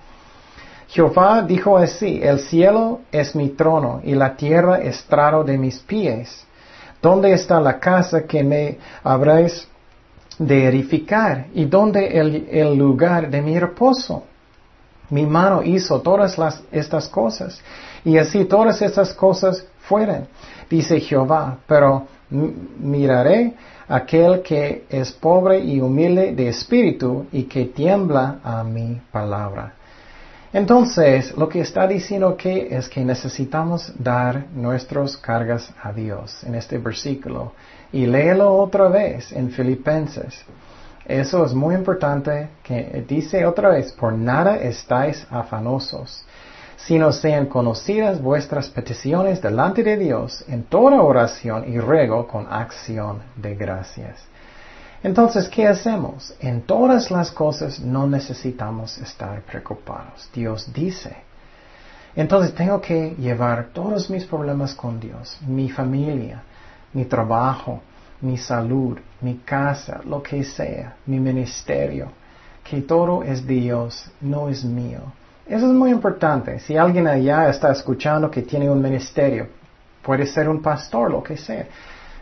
Jehová 0.88 1.42
dijo 1.42 1.76
así, 1.76 2.20
el 2.22 2.40
cielo 2.40 3.00
es 3.10 3.34
mi 3.34 3.50
trono 3.50 4.00
y 4.04 4.14
la 4.14 4.36
tierra 4.36 4.78
estrado 4.78 5.42
de 5.42 5.58
mis 5.58 5.78
pies. 5.80 6.46
¿Dónde 7.02 7.32
está 7.32 7.60
la 7.60 7.78
casa 7.78 8.22
que 8.22 8.42
me 8.42 8.78
habréis 9.02 9.66
de 10.38 10.68
edificar? 10.68 11.46
¿Y 11.54 11.64
dónde 11.64 12.06
el, 12.18 12.76
lugar 12.76 13.30
de 13.30 13.42
mi 13.42 13.58
reposo? 13.58 14.24
Mi 15.10 15.26
mano 15.26 15.62
hizo 15.62 16.00
todas 16.00 16.36
las, 16.38 16.62
estas 16.72 17.08
cosas 17.08 17.60
y 18.04 18.18
así 18.18 18.44
todas 18.44 18.82
estas 18.82 19.12
cosas 19.14 19.64
fueron, 19.80 20.26
dice 20.68 21.00
Jehová, 21.00 21.58
pero 21.66 22.06
miraré 22.30 23.54
aquel 23.88 24.42
que 24.42 24.84
es 24.88 25.12
pobre 25.12 25.60
y 25.60 25.80
humilde 25.80 26.34
de 26.34 26.48
espíritu 26.48 27.26
y 27.30 27.44
que 27.44 27.66
tiembla 27.66 28.40
a 28.42 28.64
mi 28.64 29.00
palabra. 29.12 29.74
Entonces, 30.56 31.36
lo 31.36 31.50
que 31.50 31.60
está 31.60 31.86
diciendo 31.86 32.34
que 32.34 32.74
es 32.74 32.88
que 32.88 33.04
necesitamos 33.04 33.92
dar 33.98 34.46
nuestras 34.54 35.14
cargas 35.18 35.70
a 35.82 35.92
Dios 35.92 36.42
en 36.44 36.54
este 36.54 36.78
versículo. 36.78 37.52
Y 37.92 38.06
léelo 38.06 38.50
otra 38.54 38.88
vez 38.88 39.32
en 39.32 39.50
Filipenses. 39.50 40.34
Eso 41.04 41.44
es 41.44 41.52
muy 41.52 41.74
importante 41.74 42.48
que 42.62 43.04
dice 43.06 43.44
otra 43.44 43.68
vez, 43.68 43.92
por 43.92 44.14
nada 44.14 44.56
estáis 44.56 45.26
afanosos, 45.30 46.24
sino 46.78 47.12
sean 47.12 47.44
conocidas 47.44 48.22
vuestras 48.22 48.70
peticiones 48.70 49.42
delante 49.42 49.82
de 49.82 49.98
Dios 49.98 50.42
en 50.48 50.62
toda 50.62 51.02
oración 51.02 51.70
y 51.70 51.78
ruego 51.78 52.26
con 52.26 52.46
acción 52.50 53.20
de 53.36 53.54
gracias. 53.56 54.24
Entonces, 55.02 55.48
¿qué 55.48 55.66
hacemos? 55.66 56.34
En 56.40 56.62
todas 56.62 57.10
las 57.10 57.30
cosas 57.30 57.80
no 57.80 58.06
necesitamos 58.06 58.98
estar 58.98 59.42
preocupados. 59.42 60.28
Dios 60.34 60.72
dice. 60.72 61.16
Entonces 62.14 62.54
tengo 62.54 62.80
que 62.80 63.14
llevar 63.18 63.68
todos 63.74 64.08
mis 64.08 64.24
problemas 64.24 64.74
con 64.74 64.98
Dios, 64.98 65.38
mi 65.46 65.68
familia, 65.68 66.42
mi 66.94 67.04
trabajo, 67.04 67.82
mi 68.22 68.38
salud, 68.38 68.98
mi 69.20 69.36
casa, 69.44 70.00
lo 70.04 70.22
que 70.22 70.42
sea, 70.42 70.96
mi 71.04 71.20
ministerio, 71.20 72.08
que 72.64 72.80
todo 72.80 73.22
es 73.22 73.46
Dios, 73.46 74.10
no 74.22 74.48
es 74.48 74.64
mío. 74.64 75.00
Eso 75.46 75.66
es 75.66 75.72
muy 75.72 75.90
importante. 75.90 76.58
Si 76.60 76.76
alguien 76.76 77.06
allá 77.06 77.48
está 77.50 77.70
escuchando 77.70 78.30
que 78.30 78.42
tiene 78.42 78.70
un 78.70 78.80
ministerio, 78.80 79.48
puede 80.02 80.26
ser 80.26 80.48
un 80.48 80.62
pastor, 80.62 81.10
lo 81.10 81.22
que 81.22 81.36
sea. 81.36 81.66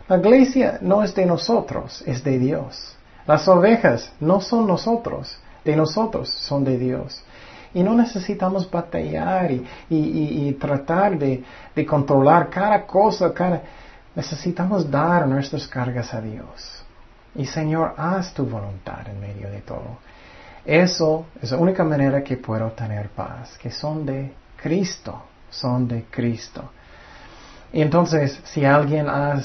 La 0.07 0.17
iglesia 0.17 0.77
no 0.81 1.03
es 1.03 1.15
de 1.15 1.25
nosotros, 1.25 2.03
es 2.05 2.23
de 2.23 2.37
Dios. 2.37 2.95
Las 3.25 3.47
ovejas 3.47 4.11
no 4.19 4.39
son 4.39 4.67
nosotros, 4.67 5.37
de 5.63 5.75
nosotros 5.75 6.29
son 6.29 6.63
de 6.63 6.77
Dios. 6.77 7.23
Y 7.73 7.81
no 7.81 7.95
necesitamos 7.95 8.69
batallar 8.69 9.51
y, 9.89 10.53
tratar 10.59 11.17
de, 11.17 11.43
de, 11.75 11.85
controlar 11.85 12.49
cada 12.49 12.85
cosa, 12.85 13.33
cada... 13.33 13.61
Necesitamos 14.15 14.89
dar 14.89 15.27
nuestras 15.27 15.67
cargas 15.67 16.13
a 16.13 16.21
Dios. 16.21 16.85
Y 17.33 17.45
Señor, 17.45 17.95
haz 17.97 18.33
tu 18.33 18.45
voluntad 18.45 19.05
en 19.09 19.19
medio 19.19 19.49
de 19.49 19.59
todo. 19.61 19.97
Eso 20.63 21.25
es 21.41 21.51
la 21.51 21.57
única 21.57 21.83
manera 21.83 22.23
que 22.23 22.37
puedo 22.37 22.71
tener 22.71 23.09
paz, 23.09 23.57
que 23.57 23.71
son 23.71 24.05
de 24.05 24.33
Cristo, 24.55 25.23
son 25.49 25.87
de 25.87 26.05
Cristo. 26.09 26.71
Y 27.75 27.81
entonces, 27.81 28.39
si 28.45 28.63
alguien 28.63 29.09
ha 29.09 29.37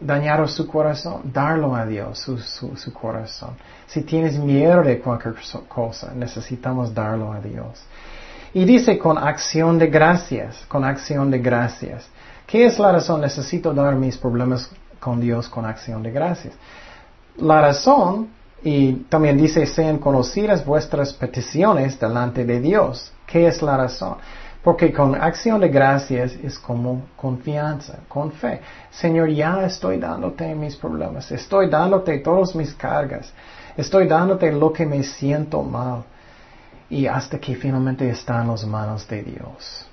dañado 0.00 0.46
su 0.46 0.68
corazón, 0.68 1.22
darlo 1.24 1.74
a 1.74 1.84
Dios, 1.84 2.16
su, 2.16 2.38
su, 2.38 2.92
corazón. 2.92 3.56
Si 3.88 4.02
tienes 4.02 4.38
miedo 4.38 4.84
de 4.84 5.00
cualquier 5.00 5.34
cosa, 5.66 6.12
necesitamos 6.14 6.94
darlo 6.94 7.32
a 7.32 7.40
Dios. 7.40 7.82
Y 8.54 8.64
dice 8.64 8.96
con 8.98 9.18
acción 9.18 9.80
de 9.80 9.88
gracias, 9.88 10.64
con 10.68 10.84
acción 10.84 11.28
de 11.28 11.40
gracias. 11.40 12.08
¿Qué 12.46 12.66
es 12.66 12.78
la 12.78 12.92
razón? 12.92 13.20
Necesito 13.20 13.74
dar 13.74 13.96
mis 13.96 14.16
problemas 14.16 14.70
con 15.00 15.20
Dios 15.20 15.48
con 15.48 15.64
acción 15.64 16.04
de 16.04 16.12
gracias. 16.12 16.54
La 17.38 17.62
razón, 17.62 18.28
y 18.62 18.92
también 19.08 19.36
dice, 19.36 19.66
sean 19.66 19.98
conocidas 19.98 20.64
vuestras 20.64 21.12
peticiones 21.14 21.98
delante 21.98 22.44
de 22.44 22.60
Dios. 22.60 23.12
¿Qué 23.26 23.48
es 23.48 23.60
la 23.60 23.76
razón? 23.76 24.18
Porque 24.62 24.92
con 24.92 25.14
acción 25.14 25.60
de 25.60 25.68
gracias 25.68 26.32
es 26.42 26.58
como 26.58 27.06
confianza, 27.16 27.98
con 28.08 28.30
fe. 28.30 28.60
Señor, 28.90 29.30
ya 29.30 29.64
estoy 29.64 29.98
dándote 29.98 30.54
mis 30.54 30.76
problemas, 30.76 31.32
estoy 31.32 31.68
dándote 31.68 32.18
todas 32.18 32.54
mis 32.54 32.72
cargas, 32.74 33.32
estoy 33.76 34.06
dándote 34.06 34.52
lo 34.52 34.72
que 34.72 34.86
me 34.86 35.02
siento 35.02 35.62
mal. 35.62 36.04
Y 36.88 37.06
hasta 37.06 37.38
que 37.38 37.56
finalmente 37.56 38.08
está 38.08 38.42
en 38.42 38.48
las 38.48 38.64
manos 38.64 39.08
de 39.08 39.22
Dios. 39.22 39.86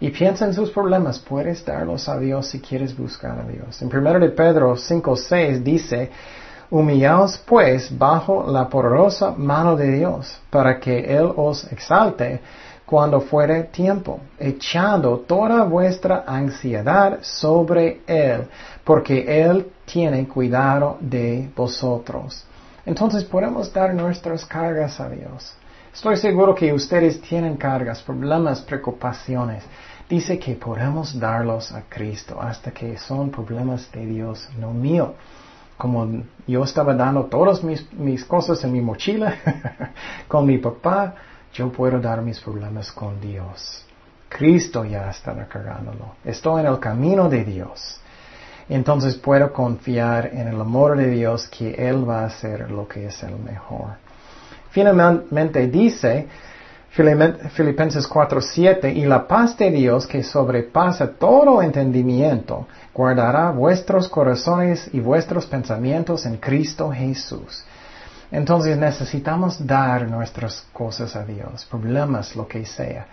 Y 0.00 0.10
piensa 0.10 0.44
en 0.44 0.54
sus 0.54 0.70
problemas, 0.70 1.18
puedes 1.18 1.64
darlos 1.64 2.08
a 2.08 2.18
Dios 2.18 2.48
si 2.48 2.60
quieres 2.60 2.96
buscar 2.96 3.38
a 3.38 3.44
Dios. 3.44 3.80
En 3.80 3.88
1 3.88 4.20
de 4.20 4.28
Pedro 4.28 4.76
5.6 4.76 5.62
dice, 5.62 6.10
Humillaos 6.70 7.38
pues 7.38 7.96
bajo 7.96 8.44
la 8.46 8.68
poderosa 8.68 9.32
mano 9.32 9.74
de 9.74 9.90
Dios, 9.90 10.38
para 10.50 10.78
que 10.78 10.98
Él 11.16 11.32
os 11.34 11.64
exalte 11.72 12.40
cuando 12.88 13.20
fuere 13.20 13.64
tiempo, 13.64 14.18
echando 14.38 15.18
toda 15.18 15.62
vuestra 15.64 16.24
ansiedad 16.26 17.18
sobre 17.20 18.00
Él, 18.06 18.48
porque 18.82 19.42
Él 19.42 19.70
tiene 19.84 20.26
cuidado 20.26 20.96
de 20.98 21.50
vosotros. 21.54 22.46
Entonces 22.86 23.24
podemos 23.24 23.70
dar 23.74 23.92
nuestras 23.92 24.46
cargas 24.46 24.98
a 25.00 25.10
Dios. 25.10 25.54
Estoy 25.92 26.16
seguro 26.16 26.54
que 26.54 26.72
ustedes 26.72 27.20
tienen 27.20 27.58
cargas, 27.58 28.00
problemas, 28.00 28.62
preocupaciones. 28.62 29.64
Dice 30.08 30.38
que 30.38 30.54
podemos 30.54 31.18
darlos 31.20 31.70
a 31.72 31.82
Cristo 31.90 32.40
hasta 32.40 32.70
que 32.70 32.96
son 32.96 33.30
problemas 33.30 33.92
de 33.92 34.06
Dios, 34.06 34.48
no 34.58 34.72
mío. 34.72 35.12
Como 35.76 36.22
yo 36.46 36.64
estaba 36.64 36.94
dando 36.94 37.26
todas 37.26 37.62
mis, 37.62 37.92
mis 37.92 38.24
cosas 38.24 38.64
en 38.64 38.72
mi 38.72 38.80
mochila 38.80 39.34
con 40.26 40.46
mi 40.46 40.56
papá, 40.56 41.14
yo 41.52 41.70
puedo 41.70 42.00
dar 42.00 42.22
mis 42.22 42.40
problemas 42.40 42.92
con 42.92 43.20
Dios. 43.20 43.84
Cristo 44.28 44.84
ya 44.84 45.10
está 45.10 45.34
cargándolo. 45.48 46.16
Estoy 46.24 46.60
en 46.60 46.66
el 46.66 46.78
camino 46.78 47.28
de 47.28 47.44
Dios. 47.44 48.00
Entonces 48.68 49.16
puedo 49.16 49.52
confiar 49.52 50.26
en 50.32 50.48
el 50.48 50.60
amor 50.60 50.96
de 50.96 51.10
Dios 51.10 51.48
que 51.48 51.70
Él 51.70 52.08
va 52.08 52.20
a 52.20 52.26
hacer 52.26 52.70
lo 52.70 52.86
que 52.86 53.06
es 53.06 53.22
el 53.22 53.38
mejor. 53.38 53.96
Finalmente 54.70 55.66
dice 55.68 56.28
Filipenses 56.90 58.08
4:7 58.08 58.92
y 58.92 59.06
la 59.06 59.26
paz 59.26 59.56
de 59.56 59.70
Dios 59.70 60.06
que 60.06 60.22
sobrepasa 60.22 61.12
todo 61.12 61.62
entendimiento 61.62 62.66
guardará 62.92 63.50
vuestros 63.50 64.08
corazones 64.08 64.90
y 64.92 65.00
vuestros 65.00 65.46
pensamientos 65.46 66.26
en 66.26 66.38
Cristo 66.38 66.90
Jesús. 66.90 67.64
Entonces 68.30 68.76
necesitamos 68.76 69.66
dar 69.66 70.08
nuestras 70.08 70.66
cosas 70.72 71.16
a 71.16 71.24
Dios, 71.24 71.64
problemas, 71.64 72.36
lo 72.36 72.46
que 72.46 72.64
sea. 72.66 73.06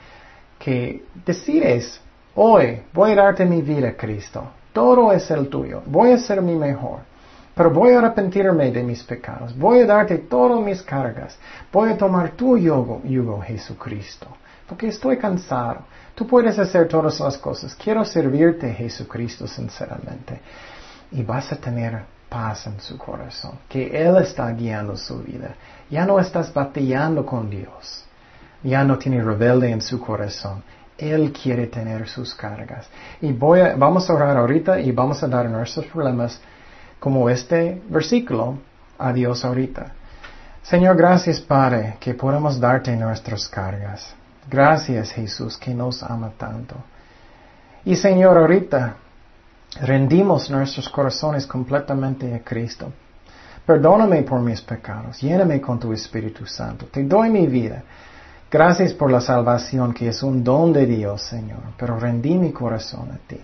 Que 0.59 1.05
decides, 1.25 2.01
hoy 2.35 2.81
voy 2.93 3.11
a 3.11 3.15
darte 3.15 3.45
mi 3.45 3.61
vida, 3.61 3.95
Cristo. 3.95 4.43
Todo 4.73 5.13
es 5.13 5.29
el 5.31 5.47
tuyo. 5.47 5.81
Voy 5.85 6.11
a 6.11 6.17
ser 6.17 6.41
mi 6.41 6.55
mejor. 6.55 6.99
Pero 7.55 7.69
voy 7.69 7.93
a 7.93 7.99
arrepentirme 7.99 8.69
de 8.71 8.83
mis 8.83 9.01
pecados. 9.03 9.57
Voy 9.57 9.79
a 9.79 9.85
darte 9.85 10.17
todas 10.17 10.59
mis 10.61 10.81
cargas. 10.81 11.37
Voy 11.71 11.91
a 11.91 11.97
tomar 11.97 12.31
tu 12.31 12.57
yugo, 12.57 13.01
yugo, 13.05 13.41
Jesucristo. 13.41 14.27
Porque 14.67 14.87
estoy 14.87 15.17
cansado. 15.17 15.85
Tú 16.13 16.27
puedes 16.27 16.59
hacer 16.59 16.89
todas 16.89 17.21
las 17.21 17.37
cosas. 17.37 17.73
Quiero 17.75 18.03
servirte, 18.03 18.73
Jesucristo, 18.73 19.47
sinceramente. 19.47 20.41
Y 21.11 21.23
vas 21.23 21.49
a 21.53 21.55
tener 21.55 22.03
paz 22.29 22.67
en 22.67 22.79
su 22.79 22.97
corazón, 22.97 23.59
que 23.69 23.87
Él 23.87 24.17
está 24.17 24.49
guiando 24.51 24.97
su 24.97 25.19
vida. 25.19 25.55
Ya 25.89 26.05
no 26.05 26.19
estás 26.19 26.53
batallando 26.53 27.25
con 27.25 27.49
Dios. 27.49 28.05
Ya 28.63 28.83
no 28.83 28.97
tiene 28.97 29.23
rebelde 29.23 29.69
en 29.69 29.81
su 29.81 29.99
corazón. 29.99 30.63
Él 30.97 31.31
quiere 31.31 31.67
tener 31.67 32.07
sus 32.07 32.33
cargas. 32.33 32.87
Y 33.21 33.31
voy 33.31 33.59
a, 33.59 33.75
vamos 33.75 34.09
a 34.09 34.13
orar 34.13 34.37
ahorita 34.37 34.79
y 34.79 34.91
vamos 34.91 35.21
a 35.23 35.27
dar 35.27 35.49
nuestros 35.49 35.85
problemas 35.87 36.39
como 36.99 37.29
este 37.29 37.81
versículo 37.89 38.57
a 38.97 39.13
Dios 39.13 39.43
ahorita. 39.45 39.91
Señor, 40.63 40.95
gracias 40.97 41.39
Padre 41.41 41.97
que 41.99 42.13
podemos 42.13 42.59
darte 42.59 42.95
nuestras 42.95 43.47
cargas. 43.47 44.15
Gracias 44.49 45.11
Jesús 45.11 45.57
que 45.57 45.73
nos 45.73 46.01
ama 46.01 46.31
tanto. 46.37 46.75
Y 47.83 47.95
Señor, 47.95 48.37
ahorita 48.37 48.95
rendimos 49.81 50.49
nuestros 50.49 50.89
corazones 50.89 51.45
completamente 51.45 52.33
a 52.33 52.39
Cristo. 52.43 52.91
Perdóname 53.65 54.21
por 54.23 54.39
mis 54.41 54.61
pecados, 54.61 55.19
lléname 55.21 55.59
con 55.59 55.79
tu 55.79 55.91
Espíritu 55.91 56.45
Santo, 56.45 56.85
te 56.85 57.03
doy 57.03 57.29
mi 57.29 57.47
vida. 57.47 57.83
Gracias 58.51 58.93
por 58.93 59.11
la 59.11 59.19
salvación 59.19 59.93
que 59.93 60.09
es 60.09 60.21
un 60.21 60.43
don 60.43 60.71
de 60.71 60.85
Dios, 60.85 61.23
Señor, 61.23 61.59
pero 61.77 61.99
rendí 61.99 62.37
mi 62.37 62.51
corazón 62.51 63.09
a 63.11 63.17
ti. 63.27 63.39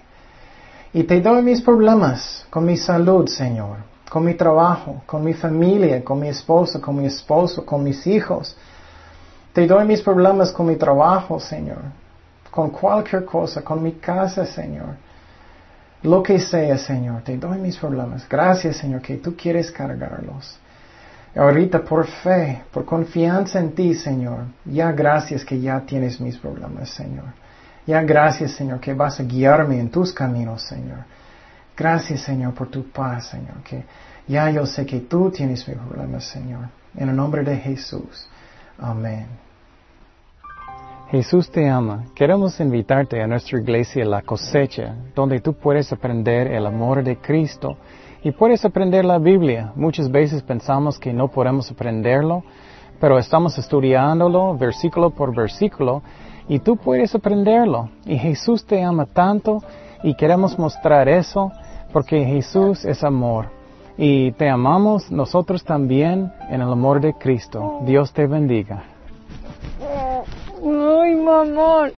Y 0.94 1.04
te 1.04 1.20
doy 1.22 1.42
mis 1.42 1.62
problemas 1.62 2.46
con 2.50 2.66
mi 2.66 2.78
salud, 2.78 3.28
Señor, 3.28 3.78
con 4.10 4.24
mi 4.24 4.36
trabajo, 4.36 5.02
con 5.06 5.24
mi 5.24 5.34
familia, 5.34 6.04
con 6.04 6.20
mi 6.20 6.28
esposa, 6.28 6.80
con 6.80 6.98
mi 6.98 7.08
esposo, 7.08 7.66
con 7.66 7.84
mis 7.84 8.06
hijos. 8.06 8.56
Te 9.54 9.66
doy 9.66 9.86
mis 9.86 10.02
problemas 10.02 10.52
con 10.52 10.68
mi 10.68 10.76
trabajo, 10.76 11.40
Señor, 11.40 11.82
con 12.52 12.70
cualquier 12.70 13.26
cosa, 13.26 13.64
con 13.64 13.82
mi 13.82 13.94
casa, 13.94 14.46
Señor. 14.46 14.96
Lo 16.04 16.24
que 16.24 16.40
sea, 16.40 16.78
Señor, 16.78 17.22
te 17.24 17.38
doy 17.38 17.60
mis 17.60 17.78
problemas. 17.78 18.28
Gracias, 18.28 18.78
Señor, 18.78 19.02
que 19.02 19.18
tú 19.18 19.36
quieres 19.36 19.72
cargarlos. 19.72 20.60
Ahorita 21.36 21.84
por 21.84 22.08
fe, 22.08 22.64
por 22.72 22.86
confianza 22.86 23.60
en 23.60 23.74
ti, 23.74 23.94
Señor. 23.94 24.46
Ya 24.66 24.92
gracias 24.92 25.46
que 25.46 25.60
ya 25.60 25.80
tienes 25.82 26.20
mis 26.20 26.38
problemas, 26.38 26.90
Señor. 26.90 27.26
Ya 27.86 28.02
gracias, 28.02 28.52
Señor, 28.52 28.80
que 28.80 28.94
vas 28.94 29.20
a 29.20 29.24
guiarme 29.24 29.80
en 29.80 29.90
tus 29.90 30.12
caminos, 30.12 30.64
Señor. 30.64 31.06
Gracias, 31.78 32.22
Señor, 32.22 32.54
por 32.54 32.70
tu 32.70 32.90
paz, 32.92 33.28
Señor, 33.28 33.64
que 33.64 33.84
ya 34.28 34.50
yo 34.50 34.66
sé 34.66 34.86
que 34.86 35.00
tú 35.02 35.32
tienes 35.32 35.68
mis 35.68 35.78
problemas, 35.78 36.26
Señor. 36.26 36.70
En 36.96 37.10
el 37.10 37.16
nombre 37.16 37.44
de 37.44 37.58
Jesús. 37.58 38.28
Amén. 38.78 39.28
Jesús 41.12 41.52
te 41.52 41.68
ama. 41.68 42.06
Queremos 42.16 42.58
invitarte 42.62 43.22
a 43.22 43.28
nuestra 43.28 43.60
iglesia 43.60 44.06
La 44.06 44.22
Cosecha, 44.22 44.96
donde 45.14 45.42
tú 45.42 45.54
puedes 45.54 45.92
aprender 45.92 46.48
el 46.48 46.66
amor 46.66 47.04
de 47.04 47.18
Cristo 47.18 47.76
y 48.24 48.32
puedes 48.32 48.64
aprender 48.64 49.04
la 49.04 49.18
Biblia. 49.18 49.74
Muchas 49.76 50.10
veces 50.10 50.42
pensamos 50.42 50.98
que 50.98 51.12
no 51.12 51.28
podemos 51.28 51.70
aprenderlo, 51.70 52.46
pero 53.02 53.20
estamos 53.20 53.58
estudiándolo 53.58 54.58
versículo 54.58 55.10
por 55.10 55.36
versículo 55.36 56.02
y 56.48 56.60
tú 56.60 56.78
puedes 56.78 57.14
aprenderlo. 57.14 57.90
Y 58.06 58.18
Jesús 58.18 58.66
te 58.66 58.82
ama 58.82 59.06
tanto 59.06 59.62
y 60.04 60.16
queremos 60.16 60.58
mostrar 60.58 61.10
eso 61.10 61.52
porque 61.92 62.24
Jesús 62.24 62.86
es 62.86 63.04
amor. 63.04 63.50
Y 63.98 64.32
te 64.32 64.48
amamos 64.48 65.12
nosotros 65.12 65.66
también 65.66 66.32
en 66.50 66.62
el 66.62 66.72
amor 66.72 67.02
de 67.02 67.14
Cristo. 67.16 67.82
Dios 67.84 68.14
te 68.14 68.28
bendiga. 68.28 68.86
Ay, 71.12 71.18
mamá. 71.18 71.90